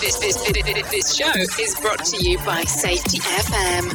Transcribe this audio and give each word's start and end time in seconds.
This, 0.00 0.16
this, 0.18 0.36
this, 0.50 0.90
this 0.90 1.14
show 1.14 1.30
is 1.62 1.78
brought 1.78 2.02
to 2.06 2.16
you 2.16 2.38
by 2.38 2.62
Safety 2.62 3.18
FM. 3.18 3.90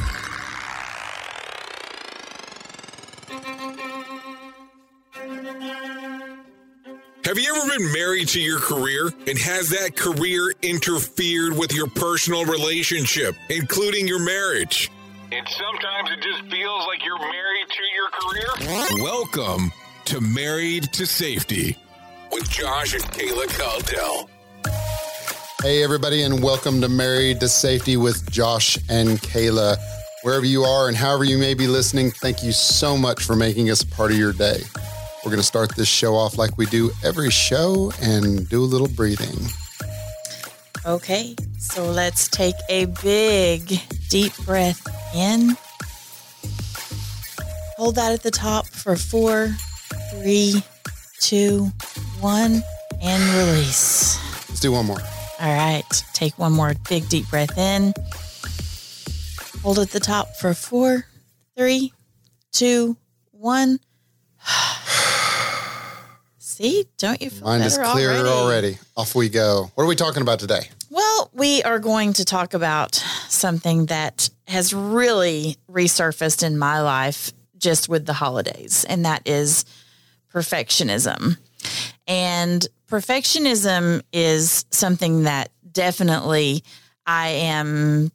Have 7.26 7.40
you 7.40 7.56
ever 7.56 7.78
been 7.78 7.92
married 7.92 8.28
to 8.30 8.40
your 8.40 8.60
career 8.60 9.12
and 9.26 9.40
has 9.40 9.70
that 9.70 9.96
career 9.96 10.54
interfered 10.62 11.58
with 11.58 11.74
your 11.74 11.88
personal 11.88 12.46
relationship, 12.46 13.36
including 13.50 14.08
your 14.08 14.20
marriage? 14.20 14.92
And 15.32 15.48
sometimes 15.50 16.12
it 16.12 16.22
just 16.22 16.42
feels 16.52 16.86
like 16.86 17.04
you're 17.04 17.18
married 17.18 17.68
to 17.68 17.84
your 17.96 18.10
career? 18.12 19.04
Welcome 19.04 19.72
to 20.06 20.22
Married 20.22 20.84
to 20.94 21.08
Safety 21.08 21.76
with 22.32 22.48
Josh 22.48 22.94
and 22.94 23.04
Kayla 23.06 23.48
Caldell. 23.58 24.30
Hey, 25.62 25.84
everybody, 25.84 26.22
and 26.22 26.44
welcome 26.44 26.82
to 26.82 26.90
Married 26.90 27.40
to 27.40 27.50
Safety 27.50 27.98
with 27.98 28.30
Josh 28.30 28.78
and 28.90 29.20
Kayla. 29.22 29.78
Wherever 30.22 30.46
you 30.46 30.64
are 30.64 30.88
and 30.88 30.96
however 30.96 31.24
you 31.24 31.38
may 31.38 31.54
be 31.54 31.66
listening, 31.66 32.12
thank 32.12 32.44
you 32.44 32.52
so 32.52 32.96
much 32.98 33.24
for 33.24 33.36
making 33.36 33.72
us 33.72 33.84
part 33.84 34.12
of 34.12 34.18
your 34.18 34.34
day. 34.34 34.62
We're 35.24 35.32
going 35.32 35.42
to 35.42 35.48
start 35.48 35.76
this 35.76 35.88
show 35.88 36.14
off 36.14 36.38
like 36.38 36.58
we 36.58 36.68
do 36.68 36.92
every 37.04 37.32
show 37.32 37.92
and 38.02 38.48
do 38.50 38.62
a 38.62 38.66
little 38.68 38.90
breathing. 38.90 39.36
Okay, 40.86 41.36
so 41.58 41.86
let's 41.86 42.28
take 42.28 42.56
a 42.70 42.86
big, 43.02 43.80
deep 44.10 44.36
breath 44.46 44.86
in. 45.16 45.58
Hold 47.78 47.96
that 47.96 48.12
at 48.12 48.22
the 48.22 48.32
top 48.32 48.68
for 48.68 48.96
four, 48.96 49.56
three, 50.12 50.62
two, 51.22 51.72
one, 52.20 52.62
and 53.02 53.24
release. 53.36 54.20
Let's 54.48 54.60
do 54.60 54.74
one 54.74 54.86
more. 54.86 55.00
All 55.40 55.54
right, 55.54 56.04
take 56.14 56.38
one 56.40 56.54
more 56.54 56.74
big, 56.88 57.10
deep 57.10 57.30
breath 57.30 57.58
in. 57.58 57.94
Hold 59.64 59.80
at 59.80 59.90
the 59.90 60.00
top 60.00 60.36
for 60.38 60.54
four, 60.54 61.06
three, 61.58 61.92
two, 62.52 62.96
one. 63.32 63.80
See, 66.38 66.86
don't 66.98 67.22
you 67.22 67.30
feel 67.30 67.48
Mind 67.48 67.64
is 67.64 67.78
clearer 67.78 68.14
already? 68.14 68.30
already. 68.30 68.78
Off 68.96 69.14
we 69.14 69.28
go. 69.28 69.72
What 69.76 69.84
are 69.84 69.88
we 69.88 69.96
talking 69.96 70.22
about 70.22 70.40
today? 70.40 70.70
Well, 70.90 71.30
we 71.34 71.62
are 71.64 71.80
going 71.80 72.14
to 72.14 72.24
talk 72.24 72.54
about 72.54 72.96
something 73.28 73.88
that 73.88 74.30
has 74.48 74.74
really 74.74 75.58
resurfaced 75.70 76.44
in 76.44 76.58
my 76.58 76.80
life 76.82 77.34
just 77.58 77.90
with 77.90 78.06
the 78.06 78.14
holidays, 78.14 78.86
and 78.88 79.04
that 79.04 79.28
is 79.28 79.66
perfectionism. 80.34 81.38
And 82.08 82.66
perfectionism 82.88 84.02
is 84.14 84.66
something 84.72 85.24
that 85.24 85.52
definitely 85.72 86.64
I 87.06 87.30
am, 87.30 88.12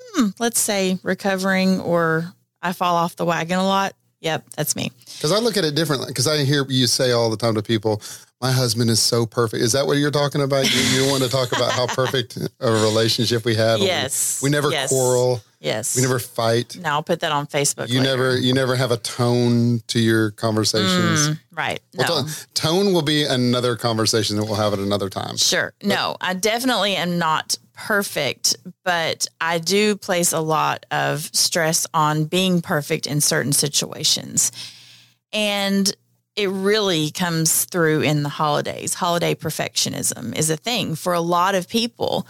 hmm, 0.00 0.26
let's 0.38 0.60
say, 0.60 0.98
recovering 1.02 1.80
or 1.80 2.32
I 2.62 2.72
fall 2.72 2.96
off 2.96 3.16
the 3.16 3.24
wagon 3.24 3.58
a 3.58 3.64
lot. 3.66 3.94
Yep, 4.20 4.44
that's 4.56 4.74
me. 4.74 4.90
Because 5.16 5.32
I 5.32 5.38
look 5.38 5.58
at 5.58 5.64
it 5.64 5.74
differently. 5.74 6.08
Because 6.08 6.26
I 6.26 6.44
hear 6.44 6.64
you 6.68 6.86
say 6.86 7.10
all 7.12 7.28
the 7.28 7.36
time 7.36 7.54
to 7.56 7.62
people, 7.62 8.00
my 8.40 8.50
husband 8.50 8.88
is 8.88 9.02
so 9.02 9.26
perfect. 9.26 9.62
Is 9.62 9.72
that 9.72 9.86
what 9.86 9.98
you're 9.98 10.10
talking 10.10 10.40
about? 10.40 10.64
You, 10.74 10.80
you 11.02 11.10
want 11.10 11.22
to 11.22 11.28
talk 11.28 11.52
about 11.52 11.72
how 11.72 11.86
perfect 11.86 12.38
a 12.60 12.72
relationship 12.72 13.44
we 13.44 13.54
have? 13.54 13.80
Yes. 13.80 14.40
We, 14.42 14.48
never 14.48 14.70
Yes. 14.70 14.88
quarrel. 14.88 15.42
Yes. 15.64 15.96
We 15.96 16.02
never 16.02 16.18
fight. 16.18 16.76
No, 16.78 16.90
I'll 16.90 17.02
put 17.02 17.20
that 17.20 17.32
on 17.32 17.46
Facebook. 17.46 17.88
You 17.88 18.00
later. 18.00 18.10
never 18.16 18.36
you 18.38 18.52
never 18.52 18.76
have 18.76 18.90
a 18.90 18.98
tone 18.98 19.80
to 19.88 19.98
your 19.98 20.30
conversations. 20.32 21.28
Mm, 21.28 21.38
right. 21.52 21.80
Well, 21.94 22.22
No. 22.22 22.28
to- 22.28 22.46
tone 22.52 22.92
will 22.92 23.02
be 23.02 23.24
another 23.24 23.74
conversation 23.74 24.36
that 24.36 24.44
we'll 24.44 24.56
have 24.56 24.74
at 24.74 24.78
another 24.78 25.08
time. 25.08 25.38
Sure. 25.38 25.72
No, 25.82 26.16
I 26.20 26.34
definitely 26.34 26.96
am 26.96 27.18
not 27.18 27.56
perfect, 27.72 28.56
but 28.84 29.26
I 29.40 29.58
do 29.58 29.96
place 29.96 30.32
a 30.32 30.40
lot 30.40 30.84
of 30.90 31.30
stress 31.32 31.86
on 31.94 32.26
being 32.26 32.60
perfect 32.60 33.06
in 33.06 33.22
certain 33.22 33.52
situations. 33.54 34.52
And 35.32 35.92
it 36.36 36.50
really 36.50 37.10
comes 37.10 37.64
through 37.64 38.02
in 38.02 38.22
the 38.22 38.28
holidays. 38.28 38.94
Holiday 38.94 39.34
perfectionism 39.34 40.36
is 40.36 40.50
a 40.50 40.56
thing 40.56 40.94
for 40.94 41.14
a 41.14 41.20
lot 41.20 41.54
of 41.54 41.68
people. 41.68 42.26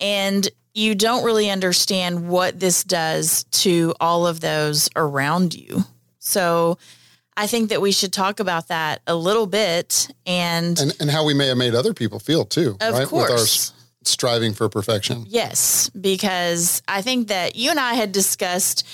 And 0.00 0.48
you 0.74 0.94
don't 0.94 1.24
really 1.24 1.50
understand 1.50 2.28
what 2.28 2.60
this 2.60 2.84
does 2.84 3.44
to 3.44 3.94
all 4.00 4.26
of 4.26 4.40
those 4.40 4.88
around 4.96 5.54
you. 5.54 5.84
So 6.18 6.78
I 7.36 7.46
think 7.46 7.70
that 7.70 7.80
we 7.80 7.92
should 7.92 8.12
talk 8.12 8.40
about 8.40 8.68
that 8.68 9.00
a 9.06 9.14
little 9.14 9.46
bit 9.46 10.08
and 10.26 10.78
And 10.78 10.94
and 11.00 11.10
how 11.10 11.24
we 11.24 11.34
may 11.34 11.46
have 11.48 11.56
made 11.56 11.74
other 11.74 11.94
people 11.94 12.18
feel 12.18 12.44
too, 12.44 12.76
Of 12.80 12.94
right? 12.94 13.10
With 13.10 13.22
our 13.22 13.28
course. 13.28 13.72
striving 14.04 14.52
for 14.54 14.68
perfection. 14.68 15.24
Yes, 15.28 15.90
because 15.90 16.82
I 16.86 17.02
think 17.02 17.28
that 17.28 17.56
you 17.56 17.70
and 17.70 17.80
I 17.80 17.94
had 17.94 18.12
discussed 18.12 18.86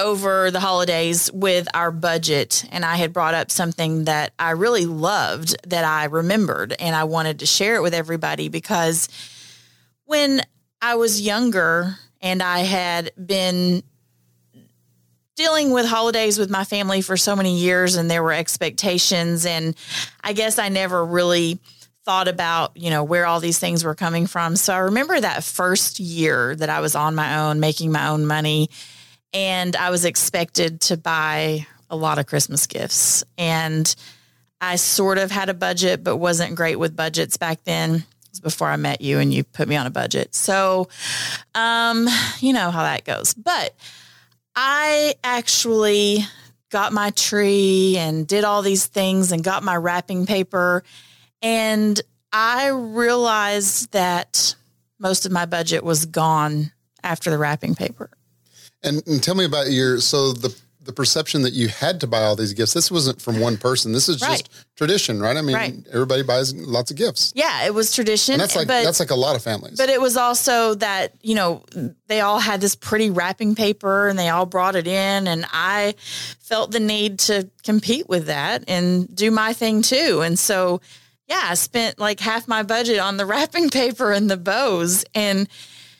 over 0.00 0.52
the 0.52 0.60
holidays 0.60 1.28
with 1.32 1.66
our 1.74 1.90
budget, 1.90 2.64
and 2.70 2.84
I 2.84 2.94
had 2.96 3.12
brought 3.12 3.34
up 3.34 3.50
something 3.50 4.04
that 4.04 4.32
I 4.38 4.50
really 4.50 4.86
loved 4.86 5.56
that 5.68 5.84
I 5.84 6.04
remembered, 6.04 6.72
and 6.78 6.94
I 6.94 7.02
wanted 7.04 7.40
to 7.40 7.46
share 7.46 7.74
it 7.74 7.82
with 7.82 7.94
everybody 7.94 8.48
because 8.48 9.08
when 10.04 10.42
I 10.80 10.94
was 10.94 11.20
younger 11.20 11.96
and 12.20 12.42
I 12.42 12.60
had 12.60 13.12
been 13.14 13.82
dealing 15.36 15.70
with 15.70 15.86
holidays 15.86 16.38
with 16.38 16.50
my 16.50 16.64
family 16.64 17.00
for 17.00 17.16
so 17.16 17.36
many 17.36 17.58
years 17.58 17.96
and 17.96 18.10
there 18.10 18.22
were 18.22 18.32
expectations 18.32 19.46
and 19.46 19.76
I 20.22 20.32
guess 20.32 20.58
I 20.58 20.68
never 20.68 21.04
really 21.04 21.60
thought 22.04 22.26
about, 22.26 22.76
you 22.76 22.90
know, 22.90 23.04
where 23.04 23.26
all 23.26 23.38
these 23.38 23.58
things 23.58 23.84
were 23.84 23.94
coming 23.94 24.26
from. 24.26 24.56
So 24.56 24.72
I 24.72 24.78
remember 24.78 25.20
that 25.20 25.44
first 25.44 26.00
year 26.00 26.56
that 26.56 26.70
I 26.70 26.80
was 26.80 26.94
on 26.96 27.14
my 27.14 27.40
own, 27.40 27.60
making 27.60 27.92
my 27.92 28.08
own 28.08 28.26
money, 28.26 28.70
and 29.34 29.76
I 29.76 29.90
was 29.90 30.06
expected 30.06 30.80
to 30.82 30.96
buy 30.96 31.66
a 31.90 31.96
lot 31.96 32.18
of 32.18 32.26
Christmas 32.26 32.66
gifts. 32.66 33.24
And 33.36 33.94
I 34.60 34.76
sort 34.76 35.18
of 35.18 35.30
had 35.30 35.50
a 35.50 35.54
budget, 35.54 36.02
but 36.02 36.16
wasn't 36.16 36.56
great 36.56 36.76
with 36.76 36.96
budgets 36.96 37.36
back 37.36 37.62
then. 37.64 38.04
Before 38.42 38.68
I 38.68 38.76
met 38.76 39.00
you 39.00 39.18
and 39.18 39.32
you 39.32 39.42
put 39.42 39.68
me 39.68 39.76
on 39.76 39.86
a 39.86 39.90
budget. 39.90 40.34
So, 40.34 40.88
um, 41.54 42.06
you 42.40 42.52
know 42.52 42.70
how 42.70 42.82
that 42.82 43.04
goes. 43.04 43.34
But 43.34 43.74
I 44.54 45.14
actually 45.24 46.24
got 46.70 46.92
my 46.92 47.10
tree 47.10 47.96
and 47.98 48.26
did 48.26 48.44
all 48.44 48.62
these 48.62 48.86
things 48.86 49.32
and 49.32 49.42
got 49.42 49.62
my 49.62 49.76
wrapping 49.76 50.26
paper. 50.26 50.84
And 51.42 52.00
I 52.32 52.68
realized 52.68 53.92
that 53.92 54.54
most 54.98 55.26
of 55.26 55.32
my 55.32 55.46
budget 55.46 55.84
was 55.84 56.06
gone 56.06 56.72
after 57.02 57.30
the 57.30 57.38
wrapping 57.38 57.74
paper. 57.74 58.10
And, 58.82 59.02
and 59.06 59.22
tell 59.22 59.34
me 59.34 59.44
about 59.44 59.70
your 59.70 60.00
so 60.00 60.32
the 60.32 60.56
the 60.88 60.92
perception 60.94 61.42
that 61.42 61.52
you 61.52 61.68
had 61.68 62.00
to 62.00 62.06
buy 62.06 62.22
all 62.22 62.34
these 62.34 62.54
gifts. 62.54 62.72
This 62.72 62.90
wasn't 62.90 63.20
from 63.20 63.40
one 63.40 63.58
person. 63.58 63.92
This 63.92 64.08
is 64.08 64.22
Right. 64.22 64.38
just 64.38 64.48
tradition, 64.74 65.20
right? 65.20 65.36
I 65.36 65.42
mean, 65.42 65.54
Right. 65.54 65.74
everybody 65.92 66.22
buys 66.22 66.54
lots 66.54 66.90
of 66.90 66.96
gifts, 66.96 67.30
Yeah, 67.36 67.66
it 67.66 67.74
was 67.74 67.92
tradition. 67.92 68.32
and 68.32 68.40
that's 68.40 68.56
like 68.56 68.66
but, 68.66 68.84
that's 68.84 68.98
like 68.98 69.10
a 69.10 69.14
lot 69.14 69.36
of 69.36 69.42
families. 69.42 69.76
but 69.76 69.90
it 69.90 70.00
was 70.00 70.16
also 70.16 70.74
that, 70.76 71.12
you 71.20 71.34
know, 71.34 71.62
they 72.06 72.22
all 72.22 72.38
had 72.38 72.62
this 72.62 72.74
pretty 72.74 73.10
wrapping 73.10 73.54
paper 73.54 74.08
and 74.08 74.18
they 74.18 74.30
all 74.30 74.46
brought 74.46 74.76
it 74.76 74.86
in. 74.86 75.28
And 75.28 75.44
I 75.52 75.94
felt 76.40 76.70
the 76.70 76.80
need 76.80 77.18
to 77.20 77.50
compete 77.64 78.08
with 78.08 78.26
that 78.28 78.64
and 78.66 79.14
do 79.14 79.30
my 79.30 79.52
thing 79.52 79.82
too. 79.82 80.22
And 80.22 80.38
so, 80.38 80.80
yeah, 81.28 81.42
I 81.44 81.54
spent 81.54 81.98
like 81.98 82.18
half 82.20 82.48
my 82.48 82.62
budget 82.62 82.98
on 82.98 83.18
the 83.18 83.26
wrapping 83.32 83.68
paper 83.68 84.10
and 84.10 84.30
the 84.30 84.38
bows. 84.38 85.04
And 85.14 85.48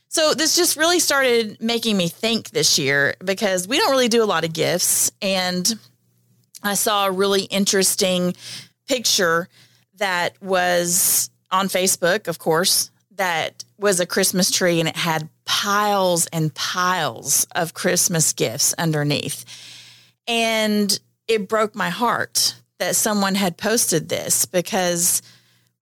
so 0.09 0.33
this 0.35 0.57
just 0.57 0.77
really 0.77 1.01
started 1.01 1.61
making 1.61 1.97
me 1.97 2.09
think 2.09 2.51
this 2.51 2.79
year 2.79 3.15
because 3.25 3.69
we 3.69 3.79
don't 3.79 3.91
really 3.91 4.09
do 4.09 4.23
a 4.23 4.27
lot 4.27 4.45
of 4.45 4.53
gifts. 4.53 5.13
And 5.21 5.79
I 6.63 6.75
saw 6.75 7.07
a 7.07 7.11
really 7.11 7.43
interesting 7.43 8.35
picture 8.87 9.49
that 9.97 10.41
was 10.43 11.31
on 11.51 11.69
Facebook, 11.69 12.27
of 12.27 12.39
course, 12.39 12.91
that 13.17 13.65
was 13.79 14.01
a 14.01 14.07
Christmas 14.07 14.51
tree 14.51 14.81
and 14.81 14.89
it 14.89 14.97
had 14.97 15.29
piles 15.45 16.27
and 16.27 16.55
piles 16.55 17.47
of 17.55 17.75
Christmas 17.75 18.33
gifts 18.33 18.75
underneath. 18.79 19.45
And 20.27 20.99
it 21.27 21.49
broke 21.49 21.75
my 21.75 21.91
heart 21.91 22.55
that 22.79 22.97
someone 22.97 23.35
had 23.35 23.57
posted 23.57 24.09
this 24.09 24.47
because 24.47 25.21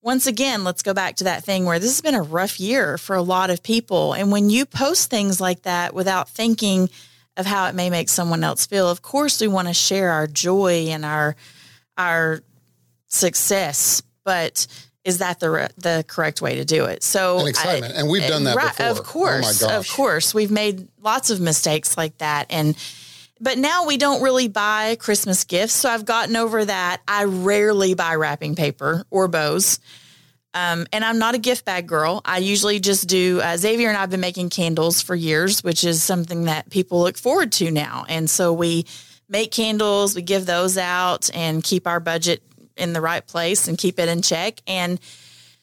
once 0.07 0.29
again, 0.29 0.63
let's 0.63 0.85
go 0.85 0.95
back 0.95 1.17
to 1.17 1.25
that 1.25 1.43
thing 1.43 1.65
where 1.65 1.81
this 1.81 1.91
has 1.91 2.01
been 2.01 2.15
a 2.15 2.23
rough 2.23 2.61
year 2.61 2.97
for 2.97 3.17
a 3.17 3.23
lot 3.23 3.51
of 3.51 3.61
people. 3.61 4.13
And 4.13 4.31
when 4.31 4.51
you 4.51 4.65
post 4.65 5.11
things 5.11 5.41
like 5.41 5.63
that 5.63 5.95
without 5.95 6.29
thinking 6.29 6.91
of 7.37 7.45
how 7.45 7.67
it 7.67 7.75
may 7.75 7.91
make 7.91 8.09
someone 8.09 8.45
else 8.45 8.67
feel, 8.67 8.89
of 8.89 9.03
course 9.03 9.41
we 9.41 9.49
want 9.49 9.67
to 9.67 9.75
share 9.75 10.13
our 10.13 10.29
joy 10.29 10.87
and 10.91 11.05
our 11.05 11.35
our 11.99 12.41
success, 13.09 14.01
but 14.25 14.69
is 15.03 15.19
that 15.19 15.41
the 15.41 15.51
re- 15.51 15.69
the 15.77 16.05
correct 16.07 16.41
way 16.41 16.55
to 16.55 16.65
do 16.65 16.85
it? 16.85 17.03
So 17.03 17.41
And 17.41 17.49
excitement. 17.49 17.95
And 17.97 18.09
we've 18.09 18.29
done 18.29 18.45
that 18.45 18.55
before. 18.55 18.87
Of 18.87 18.99
Oh 18.99 19.01
my 19.01 19.07
course, 19.07 19.63
of 19.65 19.89
course, 19.89 20.33
we've 20.33 20.53
made 20.53 20.87
lots 21.03 21.31
of 21.31 21.41
mistakes 21.41 21.97
like 21.97 22.17
that, 22.19 22.47
and 22.51 22.77
but 23.41 23.59
now 23.59 23.87
we 23.87 23.97
don't 23.97 24.23
really 24.23 24.49
buy 24.49 24.97
Christmas 24.97 25.45
gifts. 25.45 25.75
So 25.75 25.91
I've 25.91 26.05
gotten 26.05 26.37
over 26.37 26.65
that. 26.65 27.03
I 27.07 27.25
rarely 27.25 27.95
buy 27.95 28.15
wrapping 28.15 28.55
paper 28.55 29.05
or 29.11 29.29
bows. 29.29 29.79
Um, 30.55 30.87
and 30.91 31.05
I'm 31.05 31.19
not 31.19 31.35
a 31.35 31.39
gift 31.39 31.67
bag 31.67 31.87
girl. 31.87 32.23
I 32.25 32.39
usually 32.39 32.81
just 32.81 33.09
do. 33.09 33.41
Uh, 33.43 33.59
Xavier 33.59 33.89
and 33.89 33.99
I've 33.99 34.09
been 34.09 34.21
making 34.21 34.49
candles 34.49 35.03
for 35.03 35.15
years, 35.15 35.63
which 35.63 35.85
is 35.85 36.03
something 36.03 36.45
that 36.45 36.71
people 36.71 37.01
look 37.01 37.19
forward 37.19 37.53
to 37.53 37.71
now. 37.71 38.07
And 38.09 38.31
so 38.31 38.55
we 38.55 38.87
make 39.29 39.51
candles, 39.51 40.15
we 40.15 40.23
give 40.23 40.47
those 40.47 40.79
out, 40.79 41.29
and 41.35 41.63
keep 41.63 41.87
our 41.87 42.01
budget 42.01 42.43
in 42.77 42.95
the 42.95 43.03
right 43.03 43.27
place 43.27 43.69
and 43.69 43.77
keep 43.77 43.99
it 43.99 44.09
in 44.09 44.23
check. 44.23 44.63
And 44.67 44.99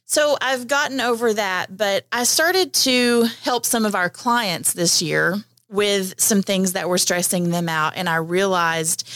so 0.06 0.38
I've 0.40 0.68
gotten 0.68 1.02
over 1.02 1.34
that, 1.34 1.76
but 1.76 2.06
I 2.12 2.24
started 2.26 2.74
to 2.74 3.24
help 3.42 3.66
some 3.66 3.86
of 3.86 3.96
our 3.96 4.10
clients 4.10 4.74
this 4.74 5.02
year 5.02 5.38
with 5.70 6.20
some 6.20 6.42
things 6.42 6.74
that 6.74 6.90
were 6.90 6.98
stressing 6.98 7.50
them 7.50 7.70
out. 7.70 7.94
And 7.96 8.08
I 8.08 8.18
realized, 8.18 9.10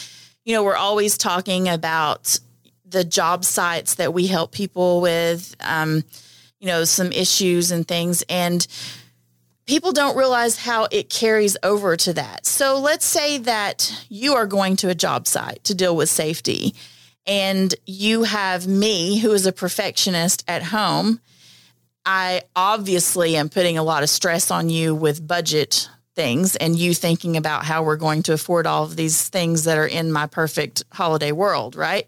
you 0.44 0.54
know, 0.54 0.64
we're 0.64 0.76
always 0.76 1.18
talking 1.18 1.70
about 1.70 2.40
the 2.86 3.04
job 3.04 3.44
sites 3.44 3.96
that 3.96 4.14
we 4.14 4.28
help 4.28 4.52
people 4.52 5.02
with, 5.02 5.56
um, 5.60 6.04
you 6.60 6.68
know, 6.68 6.84
some 6.84 7.12
issues 7.12 7.72
and 7.72 7.88
things. 7.88 8.24
And 8.30 8.66
people 9.66 9.92
don't 9.92 10.18
realize 10.18 10.58
how 10.58 10.88
it 10.92 11.10
carries 11.10 11.58
over 11.64 11.98
to 11.98 12.14
that. 12.14 12.46
So 12.46 12.80
let's 12.80 13.06
say 13.06 13.38
that 13.40 14.06
you 14.10 14.36
are 14.36 14.48
going 14.48 14.78
to 14.78 14.90
a 14.90 14.96
job 14.96 15.28
site 15.28 15.64
to 15.66 15.76
deal 15.76 15.96
with 15.96 16.10
safety 16.10 16.74
and 17.28 17.76
you 17.86 18.24
have 18.24 18.66
me 18.66 19.20
who 19.20 19.34
is 19.34 19.46
a 19.46 19.52
perfectionist 19.52 20.46
at 20.48 20.64
home. 20.64 21.20
I 22.06 22.44
obviously 22.56 23.36
am 23.36 23.50
putting 23.50 23.78
a 23.78 23.84
lot 23.84 24.02
of 24.02 24.10
stress 24.10 24.50
on 24.50 24.70
you 24.70 24.96
with 24.96 25.28
budget 25.28 25.90
things 26.18 26.56
and 26.58 26.76
you 26.76 26.94
thinking 26.94 27.38
about 27.38 27.64
how 27.64 27.84
we're 27.84 27.96
going 27.96 28.24
to 28.24 28.34
afford 28.34 28.66
all 28.66 28.84
of 28.84 28.96
these 28.98 29.30
things 29.30 29.64
that 29.64 29.78
are 29.78 29.88
in 29.88 30.12
my 30.12 30.26
perfect 30.26 30.84
holiday 30.92 31.32
world, 31.32 31.76
right? 31.76 32.08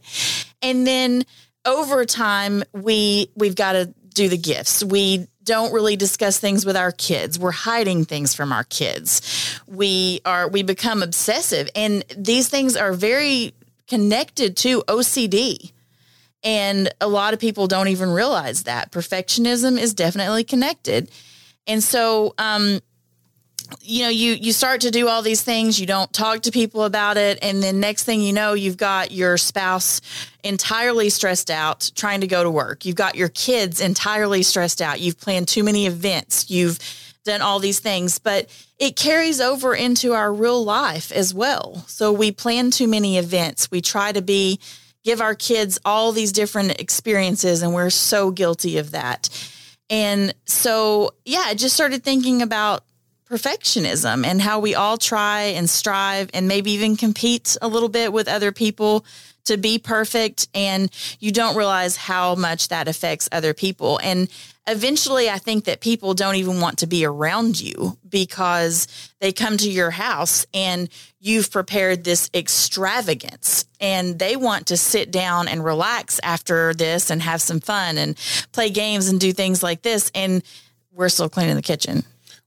And 0.61 0.85
then 0.85 1.23
over 1.63 2.03
time 2.03 2.63
we 2.73 3.29
we've 3.35 3.55
got 3.55 3.73
to 3.73 3.93
do 4.13 4.27
the 4.27 4.37
gifts. 4.37 4.83
We 4.83 5.27
don't 5.43 5.71
really 5.71 5.95
discuss 5.95 6.39
things 6.39 6.65
with 6.65 6.75
our 6.75 6.91
kids. 6.91 7.39
We're 7.39 7.51
hiding 7.51 8.03
things 8.03 8.33
from 8.33 8.51
our 8.51 8.63
kids. 8.65 9.61
We 9.67 10.21
are 10.25 10.49
we 10.49 10.63
become 10.63 11.03
obsessive 11.03 11.69
and 11.75 12.03
these 12.17 12.49
things 12.49 12.75
are 12.75 12.93
very 12.93 13.53
connected 13.87 14.57
to 14.57 14.81
OCD. 14.83 15.71
And 16.43 16.89
a 16.99 17.07
lot 17.07 17.33
of 17.33 17.39
people 17.39 17.67
don't 17.67 17.89
even 17.89 18.09
realize 18.09 18.63
that 18.63 18.91
perfectionism 18.91 19.77
is 19.77 19.93
definitely 19.93 20.45
connected. 20.45 21.11
And 21.67 21.83
so, 21.83 22.33
um, 22.37 22.79
you 23.81 24.03
know, 24.03 24.09
you 24.09 24.33
you 24.33 24.53
start 24.53 24.81
to 24.81 24.91
do 24.91 25.07
all 25.07 25.21
these 25.21 25.41
things, 25.41 25.79
you 25.79 25.87
don't 25.87 26.11
talk 26.13 26.41
to 26.41 26.51
people 26.51 26.83
about 26.83 27.17
it, 27.17 27.39
and 27.41 27.61
then 27.61 27.79
next 27.79 28.03
thing 28.03 28.21
you 28.21 28.33
know, 28.33 28.53
you've 28.53 28.77
got 28.77 29.11
your 29.11 29.37
spouse 29.37 30.01
entirely 30.43 31.09
stressed 31.09 31.51
out 31.51 31.91
trying 31.95 32.21
to 32.21 32.27
go 32.27 32.43
to 32.43 32.51
work. 32.51 32.85
You've 32.85 32.95
got 32.95 33.15
your 33.15 33.29
kids 33.29 33.81
entirely 33.81 34.43
stressed 34.43 34.81
out. 34.81 34.99
You've 34.99 35.19
planned 35.19 35.47
too 35.47 35.63
many 35.63 35.85
events. 35.85 36.49
You've 36.49 36.79
done 37.25 37.41
all 37.41 37.59
these 37.59 37.79
things, 37.79 38.19
but 38.19 38.49
it 38.77 38.95
carries 38.95 39.41
over 39.41 39.75
into 39.75 40.13
our 40.13 40.33
real 40.33 40.63
life 40.63 41.11
as 41.11 41.33
well. 41.33 41.83
So 41.87 42.13
we 42.13 42.31
plan 42.31 42.71
too 42.71 42.87
many 42.87 43.17
events. 43.17 43.69
We 43.69 43.81
try 43.81 44.11
to 44.11 44.21
be 44.21 44.59
give 45.03 45.21
our 45.21 45.35
kids 45.35 45.79
all 45.85 46.11
these 46.11 46.31
different 46.31 46.79
experiences 46.79 47.61
and 47.61 47.73
we're 47.73 47.89
so 47.89 48.31
guilty 48.31 48.77
of 48.77 48.91
that. 48.91 49.29
And 49.89 50.33
so, 50.45 51.15
yeah, 51.25 51.43
I 51.45 51.55
just 51.55 51.73
started 51.73 52.03
thinking 52.03 52.41
about 52.41 52.83
perfectionism 53.29 54.25
and 54.25 54.41
how 54.41 54.59
we 54.59 54.75
all 54.75 54.97
try 54.97 55.41
and 55.41 55.69
strive 55.69 56.29
and 56.33 56.47
maybe 56.47 56.71
even 56.71 56.95
compete 56.95 57.57
a 57.61 57.67
little 57.67 57.89
bit 57.89 58.11
with 58.11 58.27
other 58.27 58.51
people 58.51 59.05
to 59.45 59.57
be 59.57 59.77
perfect. 59.77 60.47
And 60.53 60.89
you 61.19 61.31
don't 61.31 61.55
realize 61.55 61.95
how 61.95 62.35
much 62.35 62.69
that 62.69 62.87
affects 62.87 63.29
other 63.31 63.53
people. 63.53 63.99
And 64.03 64.29
eventually 64.67 65.31
i 65.31 65.39
think 65.39 65.65
that 65.65 65.79
people 65.79 66.13
don't 66.13 66.35
even 66.35 66.61
want 66.61 66.77
to 66.77 66.85
be 66.85 67.03
around 67.03 67.59
you 67.59 67.97
because 68.07 68.87
they 69.19 69.31
come 69.31 69.57
to 69.57 69.67
your 69.67 69.89
house 69.89 70.45
and 70.53 70.89
you've 71.19 71.49
prepared 71.49 72.03
this 72.03 72.29
extravagance. 72.33 73.65
And 73.81 74.19
they 74.19 74.35
want 74.35 74.67
to 74.67 74.77
sit 74.77 75.11
down 75.11 75.47
and 75.47 75.63
relax 75.63 76.19
after 76.23 76.73
this 76.73 77.09
and 77.09 77.21
have 77.21 77.41
some 77.41 77.59
fun 77.59 77.97
and 77.97 78.17
play 78.51 78.69
games 78.69 79.07
and 79.07 79.19
do 79.19 79.33
things 79.33 79.63
like 79.63 79.81
this. 79.81 80.11
And 80.13 80.43
we're 80.91 81.09
still 81.09 81.29
cleaning 81.29 81.55
the 81.55 81.61
kitchen 81.61 82.03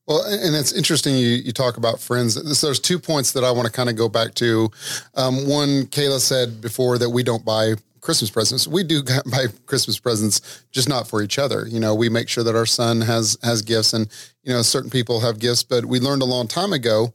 well, 0.07 0.25
and 0.25 0.55
it's 0.57 0.73
interesting 0.73 1.17
you, 1.17 1.29
you 1.29 1.53
talk 1.53 1.77
about 1.77 2.01
friends. 2.01 2.35
So 2.59 2.67
there's 2.67 2.81
two 2.81 2.99
points 2.99 3.33
that 3.33 3.45
I 3.45 3.51
want 3.51 3.67
to 3.67 3.73
kind 3.73 3.89
of 3.89 3.97
go 3.97 4.09
back 4.09 4.35
to. 4.35 4.71
Um, 5.15 5.49
one, 5.49 5.85
Kayla 5.87 6.19
said 6.21 6.61
before 6.61 6.99
that 6.99 7.11
we 7.11 7.23
don't 7.23 7.45
buy 7.45 7.75
Christmas 8.01 8.31
presents. 8.31 8.67
We 8.67 8.83
do 8.83 9.03
buy 9.27 9.47
Christmas 9.67 9.99
presents, 9.99 10.65
just 10.73 10.89
not 10.89 11.09
for 11.09 11.23
each 11.23 11.39
other. 11.39 11.67
You 11.67 11.81
know, 11.81 11.95
we 11.95 12.09
make 12.09 12.29
sure 12.29 12.45
that 12.45 12.57
our 12.57 12.67
son 12.67 13.01
has 13.01 13.39
has 13.43 13.63
gifts, 13.63 13.93
and 13.93 14.09
you 14.43 14.53
know, 14.53 14.63
certain 14.63 14.91
people 14.91 15.21
have 15.21 15.39
gifts. 15.39 15.63
But 15.63 15.87
we 15.87 16.01
learned 16.01 16.23
a 16.23 16.27
long 16.27 16.49
time 16.49 16.73
ago 16.73 17.15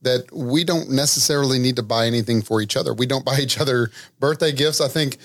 that 0.00 0.32
we 0.32 0.64
don't 0.64 0.90
necessarily 0.90 1.58
need 1.58 1.76
to 1.76 1.82
buy 1.82 2.06
anything 2.06 2.42
for 2.42 2.60
each 2.60 2.76
other. 2.76 2.92
We 2.92 3.06
don't 3.06 3.24
buy 3.24 3.38
each 3.38 3.60
other 3.60 3.90
birthday 4.18 4.52
gifts. 4.52 4.80
I 4.80 4.88
think 4.88 5.18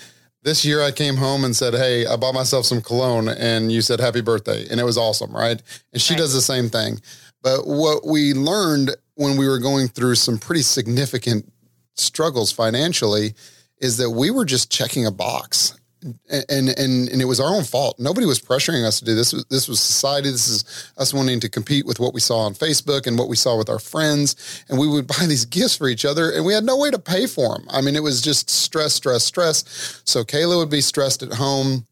this 0.48 0.64
year 0.64 0.82
I 0.82 0.92
came 0.92 1.18
home 1.18 1.44
and 1.44 1.54
said, 1.54 1.74
Hey, 1.74 2.06
I 2.06 2.16
bought 2.16 2.34
myself 2.34 2.66
some 2.66 2.82
cologne 2.82 3.28
and 3.28 3.70
you 3.70 3.82
said 3.82 4.00
happy 4.00 4.22
birthday. 4.22 4.66
And 4.72 4.80
it 4.80 4.86
was 4.86 4.98
awesome, 4.98 5.36
right? 5.36 5.62
And 5.92 6.02
she 6.02 6.14
right. 6.14 6.20
does 6.20 6.34
the 6.34 6.42
same 6.42 6.70
thing. 6.70 7.02
But 7.44 7.68
what 7.68 8.08
we 8.08 8.34
learned 8.34 8.96
when 9.16 9.36
we 9.36 9.46
were 9.46 9.60
going 9.60 9.90
through 9.90 10.16
some 10.16 10.38
pretty 10.38 10.62
significant 10.62 11.52
struggles 11.96 12.52
financially 12.52 13.34
is 13.80 13.98
that 13.98 14.12
we 14.12 14.32
were 14.32 14.46
just 14.46 14.72
checking 14.72 15.06
a 15.06 15.12
box 15.12 15.77
and 16.04 16.70
and 16.70 17.10
and 17.10 17.22
it 17.22 17.26
was 17.26 17.40
our 17.40 17.54
own 17.54 17.64
fault. 17.64 18.00
Nobody 18.00 18.26
was 18.26 18.40
pressuring 18.40 18.86
us 18.86 19.00
to 19.00 19.06
do 19.06 19.16
this. 19.16 19.32
This 19.50 19.68
was 19.68 19.80
society. 19.80 20.30
This 20.30 20.48
is 20.48 20.92
us 20.98 21.14
wanting 21.14 21.40
to 21.42 21.50
compete 21.50 21.86
with 21.86 22.00
what 22.00 22.14
we 22.14 22.20
saw 22.20 22.40
on 22.40 22.54
Facebook 22.54 23.08
and 23.08 23.18
what 23.18 23.28
we 23.28 23.36
saw 23.36 23.58
with 23.58 23.70
our 23.70 23.80
friends. 23.80 24.64
And 24.70 24.80
we 24.80 24.88
would 24.88 25.08
buy 25.08 25.26
these 25.28 25.46
gifts 25.46 25.76
for 25.76 25.88
each 25.88 26.06
other, 26.06 26.32
and 26.32 26.46
we 26.46 26.54
had 26.54 26.64
no 26.64 26.78
way 26.78 26.92
to 26.92 27.00
pay 27.00 27.26
for 27.26 27.58
them. 27.58 27.68
I 27.70 27.82
mean, 27.82 27.96
it 27.96 28.04
was 28.04 28.22
just 28.22 28.50
stress, 28.50 28.94
stress, 28.94 29.24
stress. 29.24 30.02
So 30.06 30.24
Kayla 30.24 30.58
would 30.58 30.70
be 30.70 30.82
stressed 30.82 31.24
at 31.24 31.34
home 31.34 31.86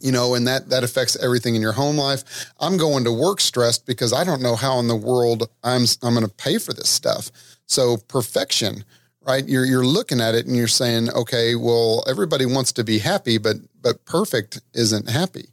you 0.00 0.12
know, 0.12 0.34
and 0.34 0.46
that 0.46 0.68
that 0.68 0.84
affects 0.84 1.16
everything 1.16 1.56
in 1.56 1.62
your 1.62 1.72
home 1.72 1.96
life. 1.96 2.52
I'm 2.60 2.76
going 2.76 3.02
to 3.02 3.12
work 3.12 3.40
stressed 3.40 3.84
because 3.84 4.12
I 4.12 4.22
don't 4.22 4.42
know 4.42 4.54
how 4.54 4.78
in 4.78 4.86
the 4.86 4.94
world 4.94 5.48
I'm 5.64 5.86
I'm 6.02 6.14
going 6.14 6.26
to 6.26 6.32
pay 6.32 6.58
for 6.58 6.72
this 6.72 6.88
stuff. 6.88 7.32
So 7.66 7.96
perfection 7.96 8.84
right? 9.28 9.46
You're 9.46 9.66
you're 9.66 9.86
looking 9.86 10.20
at 10.20 10.34
it 10.34 10.46
and 10.46 10.56
you're 10.56 10.66
saying, 10.66 11.10
okay, 11.10 11.54
well, 11.54 12.02
everybody 12.08 12.46
wants 12.46 12.72
to 12.72 12.84
be 12.84 12.98
happy, 12.98 13.36
but 13.36 13.56
but 13.80 14.04
perfect 14.06 14.60
isn't 14.72 15.08
happy. 15.10 15.50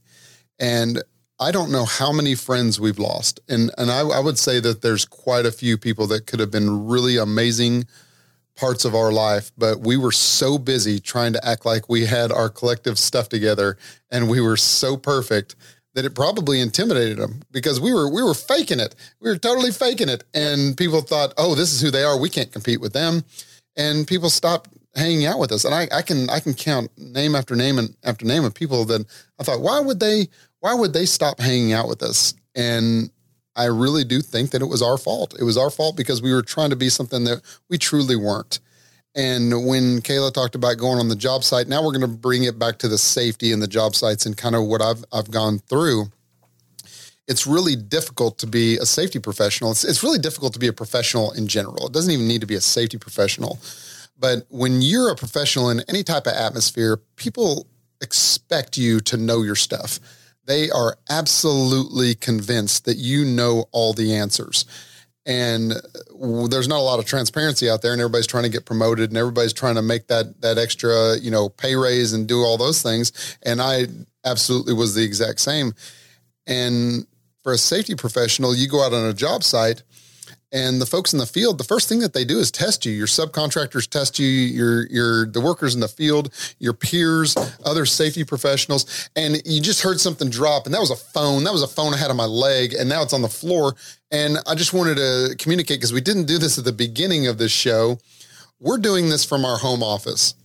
And 0.58 1.04
I 1.40 1.52
don't 1.52 1.72
know 1.72 1.84
how 1.84 2.14
many 2.14 2.36
friends 2.36 2.80
we've 2.80 2.98
lost. 2.98 3.42
And 3.50 3.72
and 3.78 3.92
I, 3.92 4.00
I 4.00 4.20
would 4.20 4.40
say 4.40 4.62
that 4.62 4.82
there's 4.82 5.04
quite 5.04 5.46
a 5.46 5.52
few 5.52 5.78
people 5.78 6.08
that 6.08 6.26
could 6.26 6.40
have 6.40 6.52
been 6.52 6.88
really 6.88 7.18
amazing 7.18 7.86
parts 8.56 8.86
of 8.86 8.96
our 8.96 9.12
life, 9.12 9.52
but 9.58 9.82
we 9.82 9.98
were 9.98 10.14
so 10.14 10.58
busy 10.58 10.98
trying 10.98 11.34
to 11.34 11.46
act 11.46 11.66
like 11.66 11.90
we 11.90 12.06
had 12.06 12.32
our 12.32 12.50
collective 12.50 12.98
stuff 12.98 13.28
together 13.28 13.78
and 14.10 14.30
we 14.30 14.40
were 14.40 14.56
so 14.56 14.96
perfect 14.96 15.58
that 15.94 16.06
it 16.06 16.16
probably 16.16 16.62
intimidated 16.62 17.18
them 17.18 17.42
because 17.52 17.82
we 17.82 17.94
were 17.94 18.10
we 18.10 18.24
were 18.24 18.34
faking 18.34 18.80
it. 18.80 18.96
We 19.20 19.30
were 19.30 19.38
totally 19.38 19.72
faking 19.72 20.08
it. 20.08 20.24
And 20.34 20.78
people 20.78 21.02
thought, 21.02 21.34
oh, 21.38 21.56
this 21.56 21.74
is 21.74 21.82
who 21.82 21.92
they 21.92 22.04
are. 22.04 22.18
We 22.18 22.30
can't 22.30 22.54
compete 22.54 22.80
with 22.80 22.94
them 22.94 23.26
and 23.78 24.08
people 24.08 24.30
stopped 24.30 24.70
hanging 24.96 25.26
out 25.26 25.40
with 25.40 25.52
us. 25.52 25.66
And 25.66 25.74
I, 25.74 25.88
I 25.92 26.02
can 26.02 26.30
I 26.30 26.40
can 26.40 26.54
count 26.54 26.90
name 26.98 27.36
after 27.36 27.56
name 27.56 27.78
and 27.78 27.96
after 28.04 28.26
name 28.26 28.46
of 28.46 28.54
people 28.54 28.86
that 28.86 29.06
I 29.40 29.44
thought, 29.44 29.62
why 29.62 29.80
would 29.80 30.00
they 30.00 30.28
why 30.60 30.74
would 30.74 30.94
they 30.94 31.06
stop 31.06 31.40
hanging 31.40 31.74
out 31.74 31.88
with 31.88 32.02
us? 32.02 32.34
And 32.56 33.10
I 33.56 33.66
really 33.66 34.04
do 34.04 34.22
think 34.22 34.52
that 34.52 34.62
it 34.62 34.66
was 34.66 34.82
our 34.82 34.98
fault. 34.98 35.36
It 35.40 35.44
was 35.44 35.58
our 35.58 35.70
fault 35.70 35.96
because 35.96 36.22
we 36.22 36.34
were 36.34 36.42
trying 36.42 36.72
to 36.72 36.76
be 36.76 36.90
something 36.90 37.24
that 37.26 37.42
we 37.70 37.78
truly 37.78 38.16
weren't. 38.16 38.60
And 39.16 39.66
when 39.66 40.02
Kayla 40.02 40.34
talked 40.34 40.56
about 40.56 40.78
going 40.78 41.00
on 41.00 41.08
the 41.08 41.16
job 41.16 41.46
site, 41.46 41.70
now 41.70 41.82
we're 41.82 41.94
going 41.94 42.02
to 42.02 42.08
bring 42.08 42.44
it 42.44 42.60
back 42.60 42.80
to 42.80 42.90
the 42.90 42.98
safety 42.98 43.54
and 43.54 43.62
the 43.62 43.68
job 43.68 43.96
sites 43.96 44.26
and 44.26 44.36
kind 44.36 44.56
of 44.56 44.64
what 44.66 44.82
I've 44.82 45.06
I've 45.12 45.32
gone 45.32 45.60
through. 45.60 46.12
It's 47.28 47.48
really 47.48 47.76
difficult 47.76 48.38
to 48.40 48.48
be 48.48 48.78
a 48.78 48.86
safety 48.86 49.20
professional. 49.20 49.72
It's, 49.72 49.84
it's 49.84 50.04
really 50.04 50.20
difficult 50.20 50.54
to 50.54 50.60
be 50.60 50.68
a 50.68 50.74
professional 50.74 51.32
in 51.32 51.48
general. 51.48 51.88
It 51.88 51.94
doesn't 51.94 52.12
even 52.12 52.28
need 52.28 52.42
to 52.42 52.48
be 52.48 52.56
a 52.56 52.62
safety 52.62 52.98
professional. 52.98 53.60
But 54.18 54.46
when 54.50 54.82
you're 54.82 55.12
a 55.12 55.16
professional 55.16 55.70
in 55.70 55.82
any 55.90 56.04
type 56.04 56.28
of 56.28 56.34
atmosphere, 56.34 56.98
people 57.16 57.68
expect 58.02 58.78
you 58.78 59.00
to 59.02 59.18
know 59.18 59.42
your 59.42 59.56
stuff. 59.56 60.00
They 60.46 60.70
are 60.70 60.98
absolutely 61.10 62.16
convinced 62.16 62.86
that 62.86 62.98
you 62.98 63.26
know 63.26 63.66
all 63.72 63.94
the 63.94 64.16
answers. 64.16 64.66
And 65.26 65.74
uh, 65.74 66.48
there's 66.48 66.68
not 66.68 66.78
a 66.78 66.84
lot 66.84 67.00
of 67.00 67.06
transparency 67.06 67.68
out 67.68 67.82
there, 67.82 67.94
and 67.94 68.00
everybody's 68.00 68.28
trying 68.28 68.44
to 68.44 68.50
get 68.50 68.66
promoted, 68.66 69.10
and 69.10 69.18
everybody's 69.18 69.54
trying 69.54 69.76
to 69.76 69.82
make 69.82 70.08
that 70.08 70.42
that 70.42 70.60
extra, 70.60 71.18
you 71.18 71.32
know, 71.32 71.50
pay 71.50 71.76
raise 71.76 72.14
and 72.14 72.28
do 72.28 72.44
all 72.44 72.58
those 72.58 72.84
things. 72.84 73.12
And 73.42 73.60
I 73.60 73.88
absolutely 74.24 74.76
was 74.76 74.94
the 74.94 75.04
exact 75.04 75.40
same. 75.40 75.74
And 76.46 77.08
for 77.46 77.54
a 77.54 77.60
safety 77.60 77.96
professional, 77.96 78.56
you 78.56 78.68
go 78.68 78.84
out 78.84 78.92
on 78.94 79.06
a 79.06 79.14
job 79.14 79.44
site 79.44 79.84
And 80.52 80.82
the 80.82 80.86
folks 80.86 81.12
in 81.12 81.20
the 81.20 81.26
field, 81.26 81.58
the 81.58 81.66
first 81.66 81.90
thing 81.90 82.00
that 82.00 82.14
they 82.14 82.24
do 82.24 82.40
is 82.40 82.50
test 82.50 82.86
you. 82.86 82.94
Your 82.94 83.08
subcontractors 83.08 83.90
test 83.90 84.20
you, 84.20 84.28
your 84.28 84.88
your 84.88 85.28
the 85.28 85.42
workers 85.42 85.76
in 85.76 85.82
the 85.82 85.90
field, 85.90 86.34
your 86.60 86.74
peers, 86.74 87.36
other 87.66 87.86
safety 87.86 88.24
professionals. 88.24 89.10
And 89.18 89.42
you 89.46 89.62
just 89.62 89.82
heard 89.82 90.00
something 90.00 90.30
drop, 90.30 90.66
and 90.66 90.74
that 90.74 90.80
was 90.80 90.92
a 90.92 90.96
phone. 90.96 91.44
That 91.44 91.54
was 91.54 91.62
a 91.64 91.68
phone 91.68 91.94
I 91.94 91.98
had 91.98 92.10
on 92.10 92.18
my 92.18 92.26
leg, 92.26 92.74
and 92.74 92.88
now 92.88 93.04
it's 93.04 93.14
on 93.14 93.22
the 93.22 93.28
floor. 93.30 93.76
And 94.12 94.38
I 94.48 94.56
just 94.56 94.74
wanted 94.74 94.96
to 94.96 95.36
communicate 95.38 95.80
because 95.80 95.94
we 95.94 96.02
didn't 96.02 96.26
do 96.26 96.38
this 96.38 96.58
at 96.58 96.64
the 96.64 96.72
beginning 96.72 97.28
of 97.28 97.38
this 97.38 97.52
show. 97.52 98.00
We're 98.62 98.80
doing 98.80 99.10
this 99.10 99.26
from 99.26 99.44
our 99.46 99.58
home 99.58 99.84
office. 99.84 100.36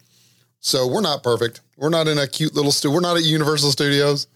So 0.61 0.89
we're 0.89 1.03
not 1.03 1.23
perfect. 1.23 1.61
We're 1.77 1.91
not 1.91 2.09
in 2.09 2.19
a 2.19 2.27
cute 2.27 2.55
little 2.55 2.73
studio. 2.73 2.95
We're 2.97 3.01
not 3.01 3.17
at 3.17 3.23
Universal 3.23 3.71
Studios. 3.71 4.27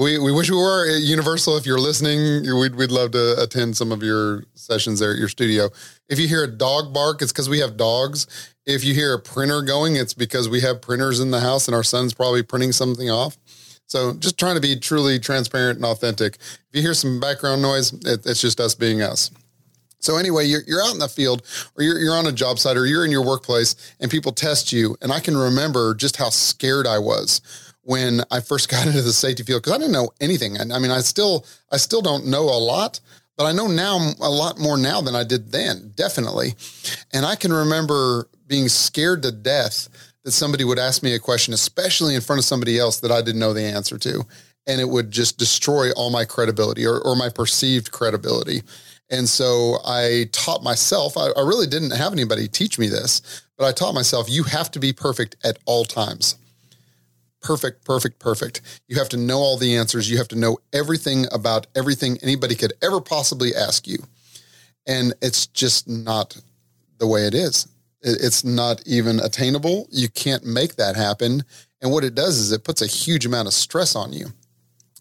We, 0.00 0.18
we 0.18 0.32
wish 0.32 0.50
we 0.50 0.56
were 0.56 0.96
at 0.96 1.02
Universal. 1.02 1.58
If 1.58 1.66
you're 1.66 1.78
listening, 1.78 2.42
we'd, 2.58 2.74
we'd 2.74 2.90
love 2.90 3.10
to 3.10 3.38
attend 3.38 3.76
some 3.76 3.92
of 3.92 4.02
your 4.02 4.44
sessions 4.54 4.98
there 4.98 5.12
at 5.12 5.18
your 5.18 5.28
studio. 5.28 5.68
If 6.08 6.18
you 6.18 6.26
hear 6.26 6.42
a 6.42 6.50
dog 6.50 6.94
bark, 6.94 7.20
it's 7.20 7.32
because 7.32 7.50
we 7.50 7.58
have 7.58 7.76
dogs. 7.76 8.26
If 8.64 8.82
you 8.82 8.94
hear 8.94 9.12
a 9.12 9.18
printer 9.18 9.60
going, 9.60 9.96
it's 9.96 10.14
because 10.14 10.48
we 10.48 10.62
have 10.62 10.80
printers 10.80 11.20
in 11.20 11.32
the 11.32 11.40
house 11.40 11.68
and 11.68 11.74
our 11.74 11.82
son's 11.82 12.14
probably 12.14 12.42
printing 12.42 12.72
something 12.72 13.10
off. 13.10 13.36
So 13.88 14.14
just 14.14 14.38
trying 14.38 14.54
to 14.54 14.62
be 14.62 14.74
truly 14.74 15.18
transparent 15.18 15.76
and 15.76 15.84
authentic. 15.84 16.36
If 16.36 16.70
you 16.72 16.80
hear 16.80 16.94
some 16.94 17.20
background 17.20 17.60
noise, 17.60 17.92
it, 17.92 18.24
it's 18.24 18.40
just 18.40 18.58
us 18.58 18.74
being 18.74 19.02
us. 19.02 19.30
So 19.98 20.16
anyway, 20.16 20.46
you're, 20.46 20.62
you're 20.66 20.82
out 20.82 20.94
in 20.94 20.98
the 20.98 21.08
field 21.08 21.42
or 21.76 21.84
you're, 21.84 21.98
you're 21.98 22.16
on 22.16 22.26
a 22.26 22.32
job 22.32 22.58
site 22.58 22.78
or 22.78 22.86
you're 22.86 23.04
in 23.04 23.10
your 23.10 23.26
workplace 23.26 23.76
and 24.00 24.10
people 24.10 24.32
test 24.32 24.72
you. 24.72 24.96
And 25.02 25.12
I 25.12 25.20
can 25.20 25.36
remember 25.36 25.94
just 25.94 26.16
how 26.16 26.30
scared 26.30 26.86
I 26.86 26.98
was 26.98 27.42
when 27.90 28.22
I 28.30 28.38
first 28.38 28.68
got 28.70 28.86
into 28.86 29.02
the 29.02 29.12
safety 29.12 29.42
field 29.42 29.62
because 29.62 29.74
I 29.74 29.78
didn't 29.78 29.92
know 29.92 30.10
anything. 30.20 30.56
I, 30.56 30.76
I 30.76 30.78
mean, 30.78 30.92
I 30.92 31.00
still 31.00 31.44
I 31.72 31.76
still 31.76 32.00
don't 32.00 32.26
know 32.26 32.44
a 32.44 32.60
lot, 32.60 33.00
but 33.36 33.46
I 33.46 33.52
know 33.52 33.66
now 33.66 33.96
a 34.20 34.30
lot 34.30 34.60
more 34.60 34.78
now 34.78 35.00
than 35.00 35.16
I 35.16 35.24
did 35.24 35.50
then, 35.50 35.92
definitely. 35.96 36.54
And 37.12 37.26
I 37.26 37.34
can 37.34 37.52
remember 37.52 38.28
being 38.46 38.68
scared 38.68 39.22
to 39.24 39.32
death 39.32 39.88
that 40.24 40.30
somebody 40.30 40.62
would 40.62 40.78
ask 40.78 41.02
me 41.02 41.14
a 41.14 41.18
question, 41.18 41.52
especially 41.52 42.14
in 42.14 42.20
front 42.20 42.38
of 42.38 42.44
somebody 42.44 42.78
else 42.78 43.00
that 43.00 43.10
I 43.10 43.22
didn't 43.22 43.40
know 43.40 43.54
the 43.54 43.64
answer 43.64 43.98
to. 43.98 44.24
And 44.66 44.80
it 44.80 44.88
would 44.88 45.10
just 45.10 45.38
destroy 45.38 45.90
all 45.92 46.10
my 46.10 46.24
credibility 46.24 46.86
or, 46.86 47.00
or 47.00 47.16
my 47.16 47.28
perceived 47.28 47.90
credibility. 47.90 48.62
And 49.08 49.28
so 49.28 49.78
I 49.84 50.28
taught 50.30 50.62
myself, 50.62 51.16
I, 51.16 51.30
I 51.30 51.40
really 51.40 51.66
didn't 51.66 51.92
have 51.92 52.12
anybody 52.12 52.46
teach 52.46 52.78
me 52.78 52.88
this, 52.88 53.42
but 53.56 53.66
I 53.66 53.72
taught 53.72 53.94
myself, 53.94 54.28
you 54.28 54.44
have 54.44 54.70
to 54.72 54.78
be 54.78 54.92
perfect 54.92 55.36
at 55.42 55.58
all 55.64 55.84
times 55.84 56.36
perfect, 57.40 57.84
perfect, 57.84 58.18
perfect. 58.18 58.60
You 58.88 58.98
have 58.98 59.08
to 59.10 59.16
know 59.16 59.38
all 59.38 59.56
the 59.56 59.76
answers. 59.76 60.10
You 60.10 60.18
have 60.18 60.28
to 60.28 60.38
know 60.38 60.58
everything 60.72 61.26
about 61.32 61.66
everything 61.74 62.18
anybody 62.22 62.54
could 62.54 62.72
ever 62.82 63.00
possibly 63.00 63.54
ask 63.54 63.86
you. 63.86 63.98
And 64.86 65.14
it's 65.20 65.46
just 65.46 65.88
not 65.88 66.36
the 66.98 67.06
way 67.06 67.26
it 67.26 67.34
is. 67.34 67.68
It's 68.02 68.44
not 68.44 68.82
even 68.86 69.20
attainable. 69.20 69.86
You 69.90 70.08
can't 70.08 70.44
make 70.44 70.76
that 70.76 70.96
happen. 70.96 71.44
And 71.82 71.92
what 71.92 72.04
it 72.04 72.14
does 72.14 72.38
is 72.38 72.52
it 72.52 72.64
puts 72.64 72.82
a 72.82 72.86
huge 72.86 73.26
amount 73.26 73.48
of 73.48 73.54
stress 73.54 73.94
on 73.94 74.12
you. 74.12 74.28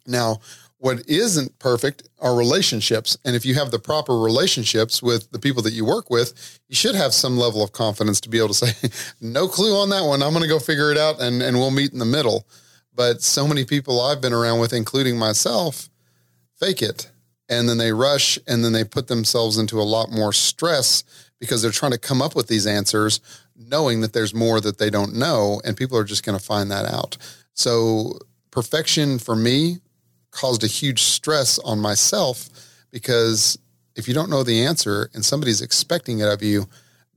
Now, 0.05 0.39
what 0.79 1.07
isn't 1.07 1.59
perfect 1.59 2.07
are 2.19 2.35
relationships. 2.35 3.17
And 3.25 3.35
if 3.35 3.45
you 3.45 3.53
have 3.55 3.69
the 3.69 3.79
proper 3.79 4.17
relationships 4.17 5.03
with 5.03 5.29
the 5.31 5.39
people 5.39 5.61
that 5.63 5.73
you 5.73 5.83
work 5.83 6.09
with, 6.09 6.59
you 6.69 6.75
should 6.75 6.95
have 6.95 7.13
some 7.13 7.37
level 7.37 7.61
of 7.61 7.73
confidence 7.73 8.21
to 8.21 8.29
be 8.29 8.37
able 8.37 8.49
to 8.49 8.53
say, 8.53 8.89
no 9.21 9.47
clue 9.47 9.75
on 9.75 9.89
that 9.89 10.05
one. 10.05 10.23
I'm 10.23 10.31
going 10.31 10.43
to 10.43 10.49
go 10.49 10.57
figure 10.57 10.91
it 10.91 10.97
out 10.97 11.21
and, 11.21 11.41
and 11.41 11.57
we'll 11.57 11.71
meet 11.71 11.91
in 11.91 11.99
the 11.99 12.05
middle. 12.05 12.47
But 12.95 13.21
so 13.21 13.45
many 13.45 13.65
people 13.65 13.99
I've 13.99 14.21
been 14.21 14.33
around 14.33 14.59
with, 14.59 14.71
including 14.71 15.19
myself, 15.19 15.89
fake 16.57 16.81
it. 16.81 17.11
And 17.49 17.67
then 17.67 17.77
they 17.77 17.91
rush 17.91 18.39
and 18.47 18.63
then 18.63 18.71
they 18.71 18.83
put 18.83 19.07
themselves 19.07 19.57
into 19.57 19.81
a 19.81 19.83
lot 19.83 20.11
more 20.11 20.31
stress 20.31 21.03
because 21.39 21.61
they're 21.61 21.71
trying 21.71 21.91
to 21.91 21.97
come 21.97 22.21
up 22.21 22.35
with 22.35 22.47
these 22.47 22.67
answers, 22.67 23.19
knowing 23.55 23.99
that 24.01 24.13
there's 24.13 24.33
more 24.33 24.61
that 24.61 24.77
they 24.77 24.89
don't 24.89 25.15
know. 25.15 25.59
And 25.65 25.75
people 25.75 25.97
are 25.97 26.03
just 26.05 26.25
going 26.25 26.37
to 26.37 26.43
find 26.43 26.71
that 26.71 26.85
out. 26.85 27.17
So, 27.53 28.19
perfection 28.51 29.19
for 29.19 29.35
me 29.35 29.79
caused 30.31 30.63
a 30.63 30.67
huge 30.67 31.03
stress 31.03 31.59
on 31.59 31.79
myself 31.79 32.49
because 32.91 33.57
if 33.95 34.07
you 34.07 34.13
don't 34.13 34.29
know 34.29 34.43
the 34.43 34.65
answer 34.65 35.09
and 35.13 35.23
somebody's 35.23 35.61
expecting 35.61 36.19
it 36.19 36.27
of 36.27 36.41
you, 36.41 36.67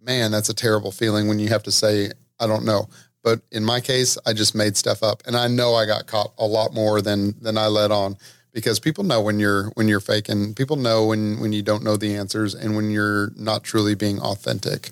man, 0.00 0.31
that's 0.31 0.49
a 0.49 0.54
terrible 0.54 0.92
feeling 0.92 1.28
when 1.28 1.38
you 1.38 1.49
have 1.49 1.62
to 1.64 1.73
say, 1.73 2.11
I 2.40 2.47
don't 2.47 2.64
know. 2.64 2.88
But 3.23 3.40
in 3.52 3.64
my 3.64 3.81
case, 3.81 4.19
I 4.26 4.33
just 4.33 4.54
made 4.54 4.76
stuff 4.76 5.02
up 5.02 5.23
and 5.26 5.37
I 5.37 5.47
know 5.47 5.75
I 5.75 5.87
got 5.87 6.07
caught 6.07 6.33
a 6.38 6.47
lot 6.47 6.75
more 6.75 7.00
than 7.00 7.35
than 7.40 7.57
I 7.57 7.69
let 7.69 7.92
on 7.92 8.16
because 8.52 8.81
people 8.81 9.04
know 9.04 9.21
when 9.21 9.38
you're 9.38 9.71
when 9.75 9.87
you're 9.87 10.00
faking. 10.00 10.54
People 10.54 10.76
know 10.76 11.07
when 11.07 11.38
when 11.38 11.52
you 11.52 11.62
don't 11.62 11.85
know 11.85 11.97
the 11.97 12.16
answers 12.16 12.54
and 12.54 12.75
when 12.75 12.90
you're 12.90 13.31
not 13.37 13.62
truly 13.62 13.95
being 13.95 14.21
authentic. 14.21 14.90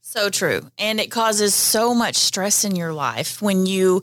So 0.00 0.28
true. 0.28 0.68
And 0.76 0.98
it 0.98 1.12
causes 1.12 1.54
so 1.54 1.94
much 1.94 2.16
stress 2.16 2.64
in 2.64 2.74
your 2.74 2.92
life 2.92 3.40
when 3.40 3.66
you 3.66 4.02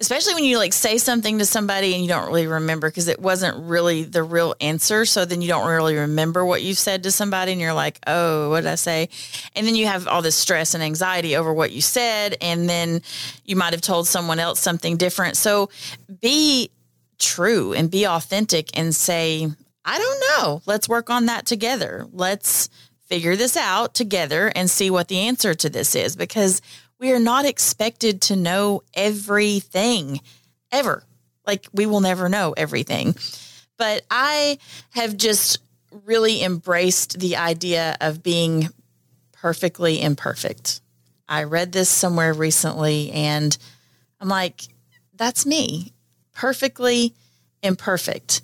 especially 0.00 0.34
when 0.34 0.44
you 0.44 0.58
like 0.58 0.72
say 0.72 0.98
something 0.98 1.38
to 1.38 1.46
somebody 1.46 1.94
and 1.94 2.02
you 2.02 2.08
don't 2.08 2.26
really 2.26 2.46
remember 2.46 2.88
because 2.88 3.06
it 3.06 3.20
wasn't 3.20 3.56
really 3.68 4.02
the 4.02 4.22
real 4.22 4.54
answer. 4.60 5.04
So 5.04 5.24
then 5.24 5.40
you 5.40 5.48
don't 5.48 5.66
really 5.66 5.96
remember 5.96 6.44
what 6.44 6.62
you 6.62 6.74
said 6.74 7.04
to 7.04 7.12
somebody 7.12 7.52
and 7.52 7.60
you're 7.60 7.74
like, 7.74 8.00
oh, 8.06 8.50
what 8.50 8.62
did 8.62 8.70
I 8.70 8.74
say? 8.74 9.08
And 9.54 9.66
then 9.66 9.76
you 9.76 9.86
have 9.86 10.08
all 10.08 10.20
this 10.20 10.34
stress 10.34 10.74
and 10.74 10.82
anxiety 10.82 11.36
over 11.36 11.54
what 11.54 11.70
you 11.70 11.80
said. 11.80 12.36
And 12.40 12.68
then 12.68 13.02
you 13.44 13.54
might 13.54 13.72
have 13.72 13.82
told 13.82 14.08
someone 14.08 14.40
else 14.40 14.58
something 14.58 14.96
different. 14.96 15.36
So 15.36 15.70
be 16.20 16.70
true 17.18 17.72
and 17.72 17.90
be 17.90 18.06
authentic 18.06 18.76
and 18.76 18.94
say, 18.94 19.48
I 19.84 19.98
don't 19.98 20.20
know. 20.20 20.62
Let's 20.66 20.88
work 20.88 21.08
on 21.08 21.26
that 21.26 21.46
together. 21.46 22.06
Let's 22.12 22.68
figure 23.06 23.36
this 23.36 23.56
out 23.56 23.94
together 23.94 24.50
and 24.56 24.68
see 24.68 24.90
what 24.90 25.08
the 25.08 25.18
answer 25.18 25.54
to 25.54 25.68
this 25.68 25.94
is 25.94 26.16
because 26.16 26.60
we 26.98 27.12
are 27.12 27.20
not 27.20 27.44
expected 27.44 28.22
to 28.22 28.36
know 28.36 28.82
everything 28.94 30.20
ever. 30.72 31.04
Like 31.46 31.66
we 31.72 31.86
will 31.86 32.00
never 32.00 32.28
know 32.28 32.54
everything. 32.56 33.14
But 33.76 34.04
I 34.10 34.58
have 34.90 35.16
just 35.16 35.58
really 36.06 36.42
embraced 36.42 37.18
the 37.18 37.36
idea 37.36 37.96
of 38.00 38.22
being 38.22 38.68
perfectly 39.32 40.00
imperfect. 40.00 40.80
I 41.28 41.44
read 41.44 41.72
this 41.72 41.88
somewhere 41.88 42.32
recently 42.32 43.10
and 43.12 43.56
I'm 44.20 44.28
like, 44.28 44.62
that's 45.14 45.46
me, 45.46 45.92
perfectly 46.32 47.14
imperfect. 47.62 48.42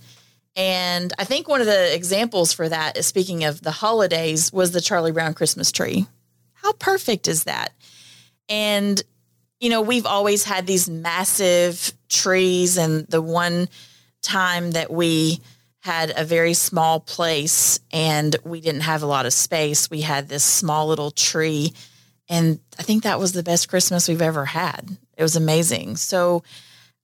And 0.57 1.13
I 1.19 1.25
think 1.25 1.49
one 1.49 1.61
of 1.61 1.67
the 1.67 1.95
examples 1.95 2.53
for 2.53 2.69
that, 2.69 2.97
is 2.97 3.07
speaking 3.07 3.45
of 3.45 3.63
the 3.63 3.71
holidays, 3.71 4.53
was 4.53 4.73
the 4.73 4.81
Charlie 4.81 5.13
Brown 5.13 5.35
Christmas 5.35 5.71
tree. 5.73 6.07
How 6.55 6.73
perfect 6.73 7.29
is 7.29 7.45
that? 7.45 7.73
And, 8.51 9.01
you 9.61 9.71
know, 9.71 9.81
we've 9.81 10.07
always 10.07 10.45
had 10.45 10.67
these 10.67 10.91
massive 10.91 11.93
trees. 12.11 12.77
And 12.77 13.07
the 13.07 13.23
one 13.23 13.69
time 14.21 14.73
that 14.73 14.91
we 14.91 15.41
had 15.79 16.13
a 16.15 16.25
very 16.25 16.53
small 16.53 17.01
place 17.01 17.81
and 17.91 18.37
we 18.45 18.61
didn't 18.61 18.83
have 18.83 19.03
a 19.03 19.07
lot 19.07 19.25
of 19.25 19.33
space, 19.33 19.89
we 19.89 20.03
had 20.03 20.29
this 20.29 20.45
small 20.45 20.89
little 20.89 21.11
tree. 21.11 21.73
And 22.29 22.61
I 22.79 22.83
think 22.83 23.05
that 23.05 23.19
was 23.19 23.33
the 23.33 23.43
best 23.43 23.69
Christmas 23.69 24.09
we've 24.09 24.21
ever 24.21 24.45
had. 24.45 24.99
It 25.17 25.23
was 25.23 25.37
amazing. 25.37 25.97
So 25.97 26.43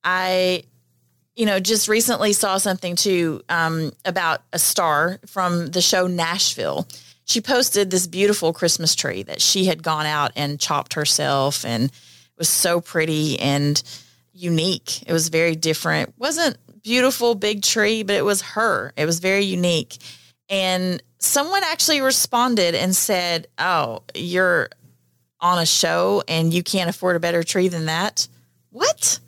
I, 0.03 0.63
you 1.35 1.45
know, 1.45 1.59
just 1.59 1.87
recently 1.87 2.33
saw 2.33 2.57
something 2.57 2.95
too 2.95 3.41
um, 3.49 3.91
about 4.05 4.41
a 4.53 4.59
star 4.59 5.19
from 5.25 5.67
the 5.67 5.81
show 5.81 6.07
Nashville 6.07 6.87
she 7.27 7.41
posted 7.41 7.91
this 7.91 8.07
beautiful 8.07 8.53
Christmas 8.53 8.95
tree 8.95 9.21
that 9.23 9.41
she 9.41 9.65
had 9.65 9.83
gone 9.83 10.05
out 10.05 10.31
and 10.37 10.59
chopped 10.59 10.93
herself 10.93 11.65
and 11.65 11.85
it 11.85 11.91
was 12.37 12.47
so 12.47 12.79
pretty 12.79 13.37
and 13.39 13.83
unique. 14.31 15.03
It 15.05 15.11
was 15.11 15.27
very 15.27 15.55
different. 15.55 16.09
It 16.09 16.15
wasn't 16.17 16.57
beautiful 16.83 17.35
big 17.35 17.63
tree, 17.63 18.03
but 18.03 18.15
it 18.15 18.23
was 18.23 18.41
her. 18.41 18.93
It 18.95 19.05
was 19.05 19.19
very 19.19 19.43
unique. 19.43 19.97
And 20.49 21.03
someone 21.19 21.63
actually 21.65 21.99
responded 21.99 22.75
and 22.75 22.95
said, 22.95 23.47
"Oh, 23.59 24.03
you're 24.15 24.69
on 25.41 25.59
a 25.59 25.65
show 25.65 26.23
and 26.29 26.53
you 26.53 26.63
can't 26.63 26.89
afford 26.89 27.17
a 27.17 27.19
better 27.19 27.43
tree 27.43 27.67
than 27.67 27.87
that?" 27.87 28.29
What? 28.69 29.19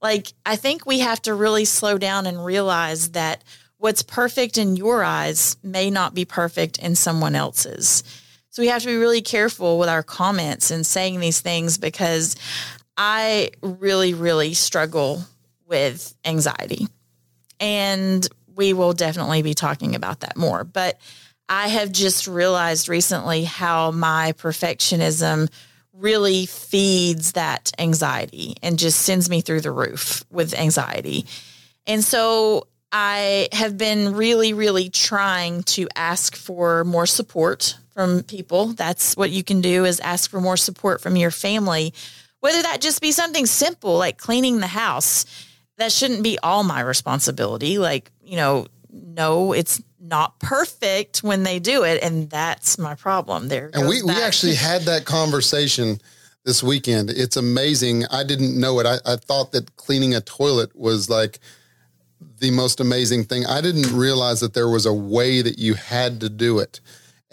Like 0.00 0.32
I 0.46 0.54
think 0.54 0.86
we 0.86 1.00
have 1.00 1.20
to 1.22 1.34
really 1.34 1.64
slow 1.64 1.98
down 1.98 2.26
and 2.26 2.44
realize 2.44 3.10
that 3.10 3.42
what's 3.82 4.04
perfect 4.04 4.58
in 4.58 4.76
your 4.76 5.02
eyes 5.02 5.56
may 5.64 5.90
not 5.90 6.14
be 6.14 6.24
perfect 6.24 6.78
in 6.78 6.94
someone 6.94 7.34
else's. 7.34 8.04
So 8.50 8.62
we 8.62 8.68
have 8.68 8.82
to 8.82 8.86
be 8.86 8.96
really 8.96 9.22
careful 9.22 9.76
with 9.76 9.88
our 9.88 10.04
comments 10.04 10.70
and 10.70 10.86
saying 10.86 11.18
these 11.18 11.40
things 11.40 11.78
because 11.78 12.36
I 12.96 13.50
really, 13.60 14.14
really 14.14 14.54
struggle 14.54 15.24
with 15.66 16.14
anxiety. 16.24 16.86
And 17.58 18.24
we 18.54 18.72
will 18.72 18.92
definitely 18.92 19.42
be 19.42 19.52
talking 19.52 19.96
about 19.96 20.20
that 20.20 20.36
more. 20.36 20.62
But 20.62 21.00
I 21.48 21.66
have 21.66 21.90
just 21.90 22.28
realized 22.28 22.88
recently 22.88 23.42
how 23.42 23.90
my 23.90 24.32
perfectionism 24.38 25.50
really 25.92 26.46
feeds 26.46 27.32
that 27.32 27.72
anxiety 27.80 28.54
and 28.62 28.78
just 28.78 29.00
sends 29.00 29.28
me 29.28 29.40
through 29.40 29.62
the 29.62 29.72
roof 29.72 30.22
with 30.30 30.54
anxiety. 30.54 31.26
And 31.84 32.04
so 32.04 32.68
I 32.92 33.48
have 33.52 33.78
been 33.78 34.14
really, 34.14 34.52
really 34.52 34.90
trying 34.90 35.62
to 35.64 35.88
ask 35.96 36.36
for 36.36 36.84
more 36.84 37.06
support 37.06 37.78
from 37.94 38.22
people. 38.22 38.68
That's 38.68 39.16
what 39.16 39.30
you 39.30 39.42
can 39.42 39.62
do 39.62 39.86
is 39.86 39.98
ask 40.00 40.30
for 40.30 40.40
more 40.40 40.58
support 40.58 41.00
from 41.00 41.16
your 41.16 41.30
family, 41.30 41.94
whether 42.40 42.60
that 42.62 42.82
just 42.82 43.00
be 43.00 43.10
something 43.10 43.46
simple 43.46 43.96
like 43.96 44.18
cleaning 44.18 44.60
the 44.60 44.66
house. 44.66 45.24
That 45.78 45.90
shouldn't 45.90 46.22
be 46.22 46.38
all 46.42 46.64
my 46.64 46.80
responsibility. 46.82 47.78
Like, 47.78 48.10
you 48.22 48.36
know, 48.36 48.66
no, 48.90 49.54
it's 49.54 49.82
not 49.98 50.38
perfect 50.38 51.22
when 51.22 51.44
they 51.44 51.58
do 51.58 51.82
it. 51.84 52.02
And 52.02 52.28
that's 52.28 52.78
my 52.78 52.94
problem 52.94 53.48
there. 53.48 53.70
And 53.72 53.88
we, 53.88 54.02
we 54.02 54.12
actually 54.12 54.54
had 54.54 54.82
that 54.82 55.06
conversation 55.06 55.98
this 56.44 56.62
weekend. 56.62 57.08
It's 57.08 57.36
amazing. 57.36 58.04
I 58.10 58.22
didn't 58.22 58.58
know 58.58 58.80
it. 58.80 58.86
I, 58.86 58.98
I 59.06 59.16
thought 59.16 59.52
that 59.52 59.76
cleaning 59.76 60.14
a 60.14 60.20
toilet 60.20 60.76
was 60.76 61.08
like 61.08 61.38
the 62.38 62.50
most 62.50 62.80
amazing 62.80 63.24
thing. 63.24 63.46
I 63.46 63.60
didn't 63.60 63.96
realize 63.96 64.40
that 64.40 64.54
there 64.54 64.68
was 64.68 64.86
a 64.86 64.92
way 64.92 65.42
that 65.42 65.58
you 65.58 65.74
had 65.74 66.20
to 66.20 66.28
do 66.28 66.58
it. 66.58 66.80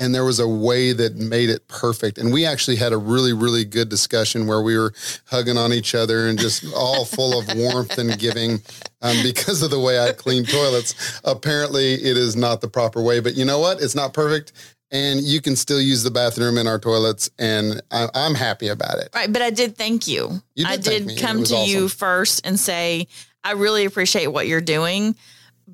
And 0.02 0.16
there 0.16 0.24
was 0.24 0.40
a 0.40 0.48
way 0.48 0.94
that 0.94 1.18
made 1.18 1.50
it 1.50 1.68
perfect. 1.68 2.18
And 2.18 2.32
we 2.32 2.46
actually 2.46 2.78
had 2.78 2.94
a 2.94 2.98
really, 2.98 3.34
really 3.34 3.66
good 3.66 3.90
discussion 3.90 4.48
where 4.48 4.62
we 4.62 4.78
were 4.78 4.94
hugging 5.26 5.58
on 5.58 5.74
each 5.74 5.94
other 5.94 6.28
and 6.28 6.40
just 6.40 6.64
all 6.74 7.04
full 7.04 7.38
of 7.38 7.54
warmth 7.58 7.98
and 7.98 8.18
giving 8.18 8.62
um, 9.02 9.18
because 9.24 9.62
of 9.62 9.72
the 9.72 9.80
way 9.80 10.00
I 10.00 10.14
clean 10.14 10.46
toilets. 10.46 11.20
Apparently, 11.26 11.96
it 11.96 12.16
is 12.16 12.38
not 12.38 12.62
the 12.62 12.70
proper 12.70 13.02
way. 13.02 13.20
But 13.20 13.36
you 13.36 13.44
know 13.44 13.60
what? 13.60 13.82
It's 13.82 13.96
not 13.96 14.14
perfect 14.14 14.54
and 14.92 15.22
you 15.22 15.42
can 15.42 15.56
still 15.56 15.80
use 15.80 16.04
the 16.04 16.12
bathroom 16.12 16.58
in 16.58 16.68
our 16.68 16.80
toilets 16.80 17.30
and 17.38 17.82
I, 17.92 18.08
am 18.14 18.36
happy 18.36 18.68
about 18.68 18.98
it 19.00 19.10
right 19.14 19.32
but 19.32 19.42
i 19.42 19.50
did 19.50 19.78
thank 19.78 20.08
you, 20.08 20.42
you 20.56 20.66
did 20.66 20.68
i 20.68 20.78
did 20.78 21.18
come 21.20 21.44
to 21.44 21.56
awesome. 21.56 21.70
you 21.70 21.88
first 21.90 22.46
and 22.46 22.60
say 22.60 23.08
I 23.50 23.54
really 23.54 23.86
appreciate 23.86 24.28
what 24.28 24.48
you're 24.48 24.62
doing, 24.62 25.16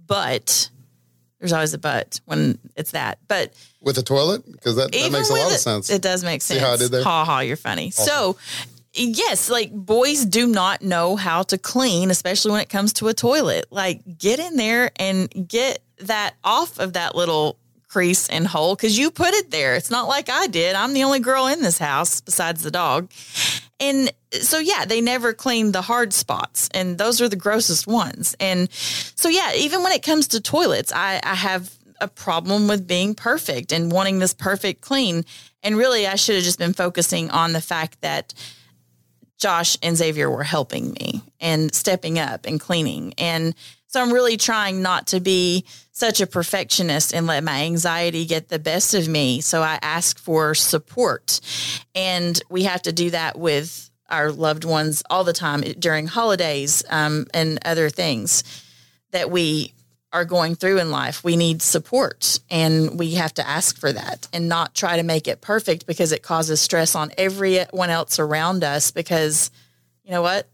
but 0.08 0.70
there's 1.40 1.52
always 1.52 1.74
a 1.74 1.78
but 1.78 2.22
when 2.24 2.58
it's 2.78 2.92
that. 2.92 3.20
But 3.28 3.54
with 3.82 3.98
the 3.98 4.02
toilet, 4.02 4.50
because 4.50 4.78
that, 4.78 4.94
that 4.94 5.12
makes 5.12 5.30
a 5.30 5.34
lot 5.34 5.52
it, 5.52 5.56
of 5.56 5.60
sense. 5.60 5.90
It 5.90 6.02
does 6.02 6.24
make 6.24 6.42
sense. 6.42 6.62
See 6.62 6.66
how 6.66 6.72
I 6.72 6.78
did 6.78 6.92
there? 6.92 7.04
Ha 7.04 7.26
ha, 7.26 7.40
you're 7.42 7.58
funny. 7.58 7.88
Awesome. 7.88 8.06
So 8.06 8.38
yes, 8.94 9.50
like 9.50 9.74
boys 9.74 10.24
do 10.24 10.48
not 10.48 10.84
know 10.84 11.18
how 11.18 11.44
to 11.44 11.58
clean, 11.58 12.12
especially 12.12 12.52
when 12.52 12.62
it 12.62 12.70
comes 12.70 12.94
to 12.94 13.10
a 13.10 13.14
toilet. 13.14 13.66
Like 13.72 14.18
get 14.18 14.40
in 14.40 14.56
there 14.56 14.92
and 14.96 15.30
get 15.46 15.80
that 16.00 16.36
off 16.46 16.80
of 16.80 16.94
that 16.94 17.14
little 17.14 17.58
crease 17.90 18.30
and 18.30 18.48
hole 18.48 18.74
because 18.74 18.98
you 18.98 19.12
put 19.12 19.34
it 19.34 19.52
there. 19.52 19.76
It's 19.76 19.92
not 19.92 20.08
like 20.08 20.30
I 20.30 20.48
did. 20.48 20.76
I'm 20.76 20.94
the 20.94 21.04
only 21.04 21.20
girl 21.20 21.48
in 21.48 21.62
this 21.62 21.78
house 21.78 22.22
besides 22.22 22.64
the 22.64 22.72
dog. 22.72 23.12
And 23.80 24.12
so, 24.32 24.58
yeah, 24.58 24.86
they 24.86 25.02
never 25.02 25.34
clean 25.34 25.72
the 25.72 25.82
hard 25.82 26.14
spots, 26.14 26.70
and 26.74 26.98
those 26.98 27.22
are 27.22 27.28
the 27.28 27.36
grossest 27.36 27.88
ones. 27.88 28.36
And 28.40 28.72
so, 28.72 29.28
yeah, 29.28 29.54
even 29.56 29.84
when 29.84 29.92
it 29.92 30.04
comes 30.04 30.30
to 30.30 30.42
toilets, 30.42 30.94
I, 30.94 31.20
I 31.24 31.36
have 31.36 31.72
a 32.00 32.08
problem 32.08 32.68
with 32.68 32.88
being 32.88 33.16
perfect 33.16 33.72
and 33.72 33.92
wanting 33.92 34.20
this 34.20 34.34
perfect 34.34 34.82
clean. 34.82 35.26
And 35.64 35.78
really, 35.78 36.08
I 36.08 36.16
should 36.16 36.36
have 36.36 36.44
just 36.44 36.60
been 36.60 36.74
focusing 36.74 37.30
on 37.32 37.54
the 37.54 37.62
fact 37.62 38.02
that 38.02 38.34
Josh 39.38 39.78
and 39.82 39.98
Xavier 39.98 40.30
were 40.30 40.44
helping 40.44 40.94
me 40.94 41.22
and 41.40 41.74
stepping 41.74 42.20
up 42.20 42.46
and 42.46 42.60
cleaning. 42.60 43.14
And 43.18 43.54
so 43.88 44.02
I'm 44.02 44.12
really 44.12 44.38
trying 44.38 44.82
not 44.82 45.08
to 45.08 45.20
be 45.20 45.66
such 45.92 46.20
a 46.20 46.28
perfectionist 46.28 47.14
and 47.14 47.28
let 47.28 47.44
my 47.44 47.64
anxiety 47.64 48.26
get 48.26 48.50
the 48.50 48.60
best 48.60 48.94
of 48.94 49.08
me. 49.08 49.42
So 49.42 49.62
I 49.62 49.80
ask 49.82 50.20
for 50.20 50.54
support. 50.54 51.40
And 51.94 52.42
we 52.50 52.64
have 52.64 52.82
to 52.82 52.92
do 52.92 53.12
that 53.12 53.38
with 53.38 53.90
our 54.10 54.32
loved 54.32 54.66
ones 54.66 55.02
all 55.10 55.24
the 55.24 55.34
time 55.34 55.62
during 55.62 56.08
holidays 56.08 56.84
um, 56.90 57.28
and 57.34 57.60
other 57.66 57.90
things 57.90 58.44
that 59.12 59.32
we 59.32 59.74
are 60.16 60.24
going 60.24 60.56
through 60.56 60.80
in 60.80 60.92
life. 60.92 61.26
We 61.26 61.36
need 61.36 61.62
support 61.62 62.40
and 62.50 62.98
we 62.98 63.16
have 63.16 63.34
to 63.34 63.46
ask 63.46 63.78
for 63.78 63.92
that 63.92 64.30
and 64.32 64.48
not 64.48 64.74
try 64.74 64.96
to 64.96 65.04
make 65.04 65.28
it 65.28 65.42
perfect 65.42 65.86
because 65.86 66.14
it 66.14 66.24
causes 66.24 66.62
stress 66.62 66.96
on 66.96 67.12
everyone 67.18 67.90
else 67.90 68.18
around 68.18 68.64
us 68.64 68.92
because 68.92 69.52
you 70.06 70.12
know 70.12 70.22
what? 70.22 70.48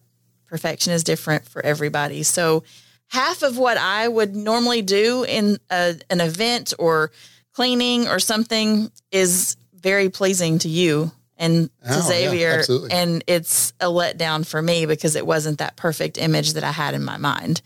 Perfection 0.47 0.93
is 0.93 1.03
different 1.03 1.47
for 1.47 1.63
everybody. 1.63 2.23
So 2.23 2.63
half 3.09 3.43
of 3.43 3.59
what 3.59 3.77
I 3.77 4.07
would 4.07 4.35
normally 4.35 4.81
do 4.81 5.25
in 5.25 5.59
a, 5.69 5.93
an 6.09 6.21
event 6.21 6.73
or 6.79 7.11
cleaning 7.53 8.07
or 8.07 8.17
something 8.17 8.91
is 9.11 9.57
very 9.75 10.09
pleasing 10.09 10.57
to 10.59 10.69
you 10.69 11.11
and 11.37 11.69
to 11.83 11.97
oh, 11.97 12.01
Xavier. 12.01 12.63
Yeah, 12.67 12.87
and 12.89 13.23
it's 13.27 13.73
a 13.79 13.85
letdown 13.85 14.43
for 14.43 14.59
me 14.59 14.87
because 14.87 15.15
it 15.15 15.27
wasn't 15.27 15.59
that 15.59 15.75
perfect 15.75 16.17
image 16.17 16.53
that 16.53 16.63
I 16.63 16.71
had 16.71 16.95
in 16.95 17.03
my 17.03 17.17
mind. 17.17 17.61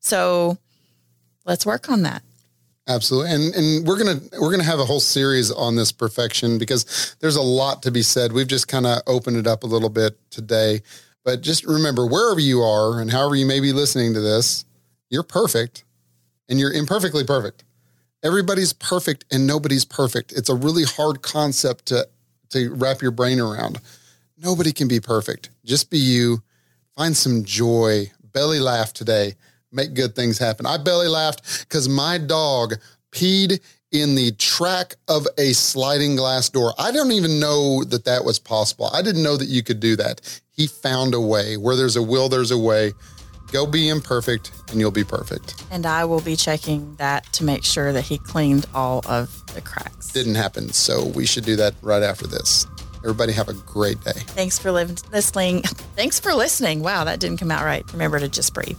So 0.00 0.58
let's 1.50 1.66
work 1.66 1.90
on 1.90 2.02
that. 2.02 2.22
Absolutely. 2.88 3.32
And 3.32 3.54
and 3.54 3.86
we're 3.86 4.02
going 4.02 4.18
to 4.18 4.40
we're 4.40 4.48
going 4.48 4.60
to 4.60 4.66
have 4.66 4.78
a 4.78 4.84
whole 4.84 5.00
series 5.00 5.50
on 5.50 5.76
this 5.76 5.92
perfection 5.92 6.58
because 6.58 7.16
there's 7.20 7.36
a 7.36 7.42
lot 7.42 7.82
to 7.82 7.90
be 7.90 8.02
said. 8.02 8.32
We've 8.32 8.48
just 8.48 8.68
kind 8.68 8.86
of 8.86 9.02
opened 9.06 9.36
it 9.36 9.46
up 9.46 9.64
a 9.64 9.66
little 9.66 9.90
bit 9.90 10.18
today. 10.30 10.80
But 11.24 11.42
just 11.42 11.66
remember 11.66 12.06
wherever 12.06 12.40
you 12.40 12.62
are 12.62 13.00
and 13.00 13.10
however 13.10 13.34
you 13.34 13.46
may 13.46 13.60
be 13.60 13.72
listening 13.72 14.14
to 14.14 14.20
this, 14.20 14.64
you're 15.10 15.22
perfect 15.22 15.84
and 16.48 16.58
you're 16.58 16.72
imperfectly 16.72 17.24
perfect. 17.24 17.64
Everybody's 18.22 18.72
perfect 18.72 19.24
and 19.30 19.46
nobody's 19.46 19.84
perfect. 19.84 20.32
It's 20.32 20.48
a 20.48 20.54
really 20.54 20.84
hard 20.84 21.20
concept 21.20 21.86
to, 21.86 22.08
to 22.50 22.72
wrap 22.74 23.02
your 23.02 23.10
brain 23.10 23.38
around. 23.38 23.80
Nobody 24.38 24.72
can 24.72 24.88
be 24.88 25.00
perfect. 25.00 25.50
Just 25.64 25.90
be 25.90 25.98
you. 25.98 26.42
Find 26.96 27.16
some 27.16 27.44
joy. 27.44 28.10
Belly 28.32 28.60
laugh 28.60 28.92
today. 28.92 29.34
Make 29.72 29.94
good 29.94 30.14
things 30.14 30.38
happen. 30.38 30.66
I 30.66 30.78
belly 30.78 31.08
laughed 31.08 31.60
because 31.60 31.88
my 31.88 32.18
dog 32.18 32.74
peed 33.12 33.60
in 33.92 34.14
the 34.14 34.32
track 34.32 34.96
of 35.08 35.26
a 35.38 35.52
sliding 35.52 36.16
glass 36.16 36.48
door. 36.48 36.72
I 36.78 36.92
don't 36.92 37.12
even 37.12 37.40
know 37.40 37.84
that 37.84 38.04
that 38.04 38.24
was 38.24 38.38
possible. 38.38 38.90
I 38.92 39.02
didn't 39.02 39.22
know 39.22 39.36
that 39.36 39.48
you 39.48 39.62
could 39.62 39.80
do 39.80 39.96
that. 39.96 40.40
He 40.50 40.66
found 40.66 41.14
a 41.14 41.20
way. 41.20 41.56
Where 41.56 41.76
there's 41.76 41.96
a 41.96 42.02
will, 42.02 42.28
there's 42.28 42.50
a 42.50 42.58
way. 42.58 42.92
Go 43.52 43.66
be 43.66 43.88
imperfect 43.88 44.52
and 44.70 44.78
you'll 44.78 44.92
be 44.92 45.02
perfect. 45.02 45.64
And 45.72 45.86
I 45.86 46.04
will 46.04 46.20
be 46.20 46.36
checking 46.36 46.94
that 46.96 47.24
to 47.32 47.44
make 47.44 47.64
sure 47.64 47.92
that 47.92 48.02
he 48.02 48.18
cleaned 48.18 48.66
all 48.74 49.02
of 49.08 49.44
the 49.54 49.60
cracks. 49.60 50.12
Didn't 50.12 50.36
happen. 50.36 50.72
So 50.72 51.06
we 51.06 51.26
should 51.26 51.44
do 51.44 51.56
that 51.56 51.74
right 51.82 52.02
after 52.02 52.28
this. 52.28 52.66
Everybody 53.02 53.32
have 53.32 53.48
a 53.48 53.54
great 53.54 54.00
day. 54.04 54.12
Thanks 54.12 54.58
for 54.58 54.70
listening. 54.70 55.62
Thanks 55.96 56.20
for 56.20 56.32
listening. 56.34 56.82
Wow, 56.82 57.04
that 57.04 57.18
didn't 57.18 57.38
come 57.38 57.50
out 57.50 57.64
right. 57.64 57.90
Remember 57.92 58.20
to 58.20 58.28
just 58.28 58.54
breathe. 58.54 58.78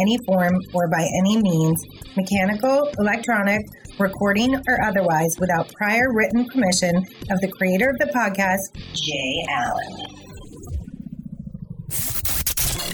any 0.01 0.17
form 0.25 0.53
or 0.73 0.87
by 0.89 1.07
any 1.19 1.41
means, 1.41 1.83
mechanical, 2.17 2.89
electronic, 2.99 3.61
recording, 3.99 4.55
or 4.67 4.83
otherwise, 4.83 5.37
without 5.39 5.71
prior 5.73 6.11
written 6.13 6.45
permission 6.45 6.97
of 7.29 7.39
the 7.41 7.51
creator 7.57 7.89
of 7.89 7.97
the 7.99 8.11
podcast, 8.13 8.73
Jay 8.93 9.45
Allen. 9.49 10.21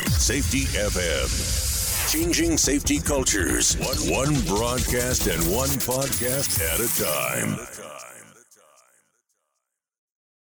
Safety 0.10 0.66
FM. 0.76 2.12
Changing 2.12 2.58
safety 2.58 3.00
cultures, 3.00 3.76
one, 3.78 4.34
one 4.34 4.42
broadcast 4.46 5.28
and 5.28 5.42
one 5.54 5.70
podcast 5.70 6.62
at 6.62 6.80
a 6.80 6.88
time. 7.04 7.77